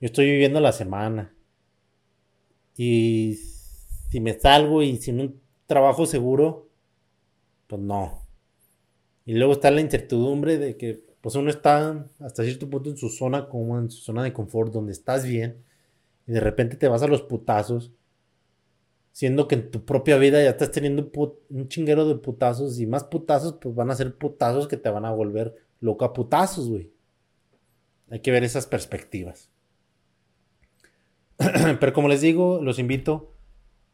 Yo 0.00 0.06
estoy 0.06 0.26
viviendo 0.26 0.60
la 0.60 0.72
semana. 0.72 1.34
Y 2.76 3.38
si 4.10 4.20
me 4.20 4.38
salgo 4.38 4.82
y 4.82 4.96
sin 4.96 5.20
un 5.20 5.40
trabajo 5.66 6.06
seguro, 6.06 6.68
pues 7.66 7.80
no. 7.80 8.26
Y 9.24 9.34
luego 9.34 9.52
está 9.52 9.70
la 9.70 9.80
incertidumbre 9.80 10.58
de 10.58 10.76
que 10.76 11.04
pues 11.24 11.36
uno 11.36 11.48
está 11.48 12.06
hasta 12.20 12.44
cierto 12.44 12.68
punto 12.68 12.90
en 12.90 12.98
su 12.98 13.08
zona 13.08 13.48
como 13.48 13.78
en 13.78 13.90
su 13.90 14.02
zona 14.02 14.22
de 14.22 14.34
confort 14.34 14.70
donde 14.70 14.92
estás 14.92 15.24
bien 15.24 15.56
y 16.26 16.32
de 16.32 16.40
repente 16.40 16.76
te 16.76 16.86
vas 16.86 17.02
a 17.02 17.06
los 17.06 17.22
putazos 17.22 17.92
siendo 19.10 19.48
que 19.48 19.54
en 19.54 19.70
tu 19.70 19.86
propia 19.86 20.18
vida 20.18 20.42
ya 20.42 20.50
estás 20.50 20.70
teniendo 20.70 21.10
un 21.48 21.68
chinguero 21.68 22.06
de 22.06 22.16
putazos 22.16 22.78
y 22.78 22.86
más 22.86 23.04
putazos 23.04 23.54
pues 23.54 23.74
van 23.74 23.90
a 23.90 23.94
ser 23.94 24.18
putazos 24.18 24.68
que 24.68 24.76
te 24.76 24.90
van 24.90 25.06
a 25.06 25.12
volver 25.12 25.54
loca 25.80 26.12
putazos, 26.12 26.68
güey. 26.68 26.92
Hay 28.10 28.20
que 28.20 28.30
ver 28.30 28.44
esas 28.44 28.66
perspectivas. 28.66 29.48
Pero 31.38 31.92
como 31.94 32.08
les 32.08 32.20
digo, 32.20 32.60
los 32.60 32.78
invito 32.78 33.32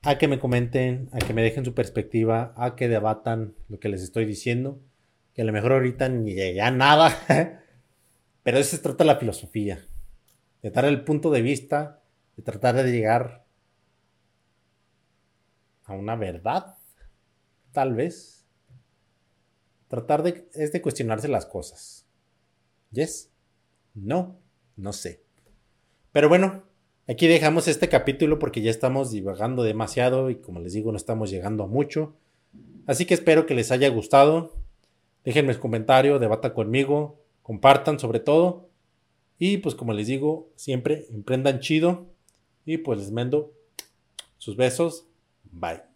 a 0.02 0.18
que 0.18 0.26
me 0.26 0.40
comenten, 0.40 1.08
a 1.12 1.18
que 1.18 1.32
me 1.32 1.42
dejen 1.42 1.64
su 1.64 1.74
perspectiva, 1.74 2.52
a 2.56 2.74
que 2.74 2.88
debatan 2.88 3.54
lo 3.68 3.78
que 3.78 3.88
les 3.88 4.02
estoy 4.02 4.24
diciendo. 4.24 4.80
Que 5.34 5.42
a 5.42 5.44
lo 5.44 5.52
mejor 5.52 5.72
ahorita 5.72 6.08
ni 6.08 6.34
ya 6.34 6.70
nada. 6.70 7.16
Pero 8.42 8.58
eso 8.58 8.76
se 8.76 8.82
trata 8.82 9.04
la 9.04 9.16
filosofía. 9.16 9.84
De 10.62 10.70
dar 10.70 10.84
el 10.84 11.04
punto 11.04 11.30
de 11.30 11.42
vista, 11.42 12.02
de 12.36 12.42
tratar 12.42 12.74
de 12.76 12.90
llegar 12.90 13.44
a 15.84 15.94
una 15.94 16.16
verdad, 16.16 16.76
tal 17.72 17.94
vez. 17.94 18.46
Tratar 19.88 20.22
de, 20.22 20.48
es 20.54 20.72
de 20.72 20.82
cuestionarse 20.82 21.28
las 21.28 21.46
cosas. 21.46 22.06
¿Yes? 22.90 23.30
No, 23.94 24.40
no 24.76 24.92
sé. 24.92 25.24
Pero 26.12 26.28
bueno, 26.28 26.64
Aquí 27.10 27.26
dejamos 27.26 27.66
este 27.66 27.88
capítulo 27.88 28.38
porque 28.38 28.62
ya 28.62 28.70
estamos 28.70 29.10
divagando 29.10 29.64
demasiado 29.64 30.30
y 30.30 30.36
como 30.36 30.60
les 30.60 30.74
digo 30.74 30.92
no 30.92 30.96
estamos 30.96 31.28
llegando 31.28 31.64
a 31.64 31.66
mucho. 31.66 32.14
Así 32.86 33.04
que 33.04 33.14
espero 33.14 33.46
que 33.46 33.54
les 33.54 33.72
haya 33.72 33.88
gustado. 33.88 34.54
Déjenme 35.24 35.52
un 35.52 35.58
comentario, 35.58 36.18
debata 36.18 36.54
conmigo, 36.54 37.20
compartan 37.42 37.98
sobre 37.98 38.20
todo. 38.20 38.68
Y 39.38 39.58
pues 39.58 39.74
como 39.74 39.92
les 39.92 40.06
digo, 40.06 40.50
siempre 40.56 41.06
emprendan 41.10 41.60
chido. 41.60 42.06
Y 42.64 42.78
pues 42.78 42.98
les 43.00 43.10
mando 43.10 43.52
sus 44.38 44.56
besos. 44.56 45.06
Bye. 45.50 45.89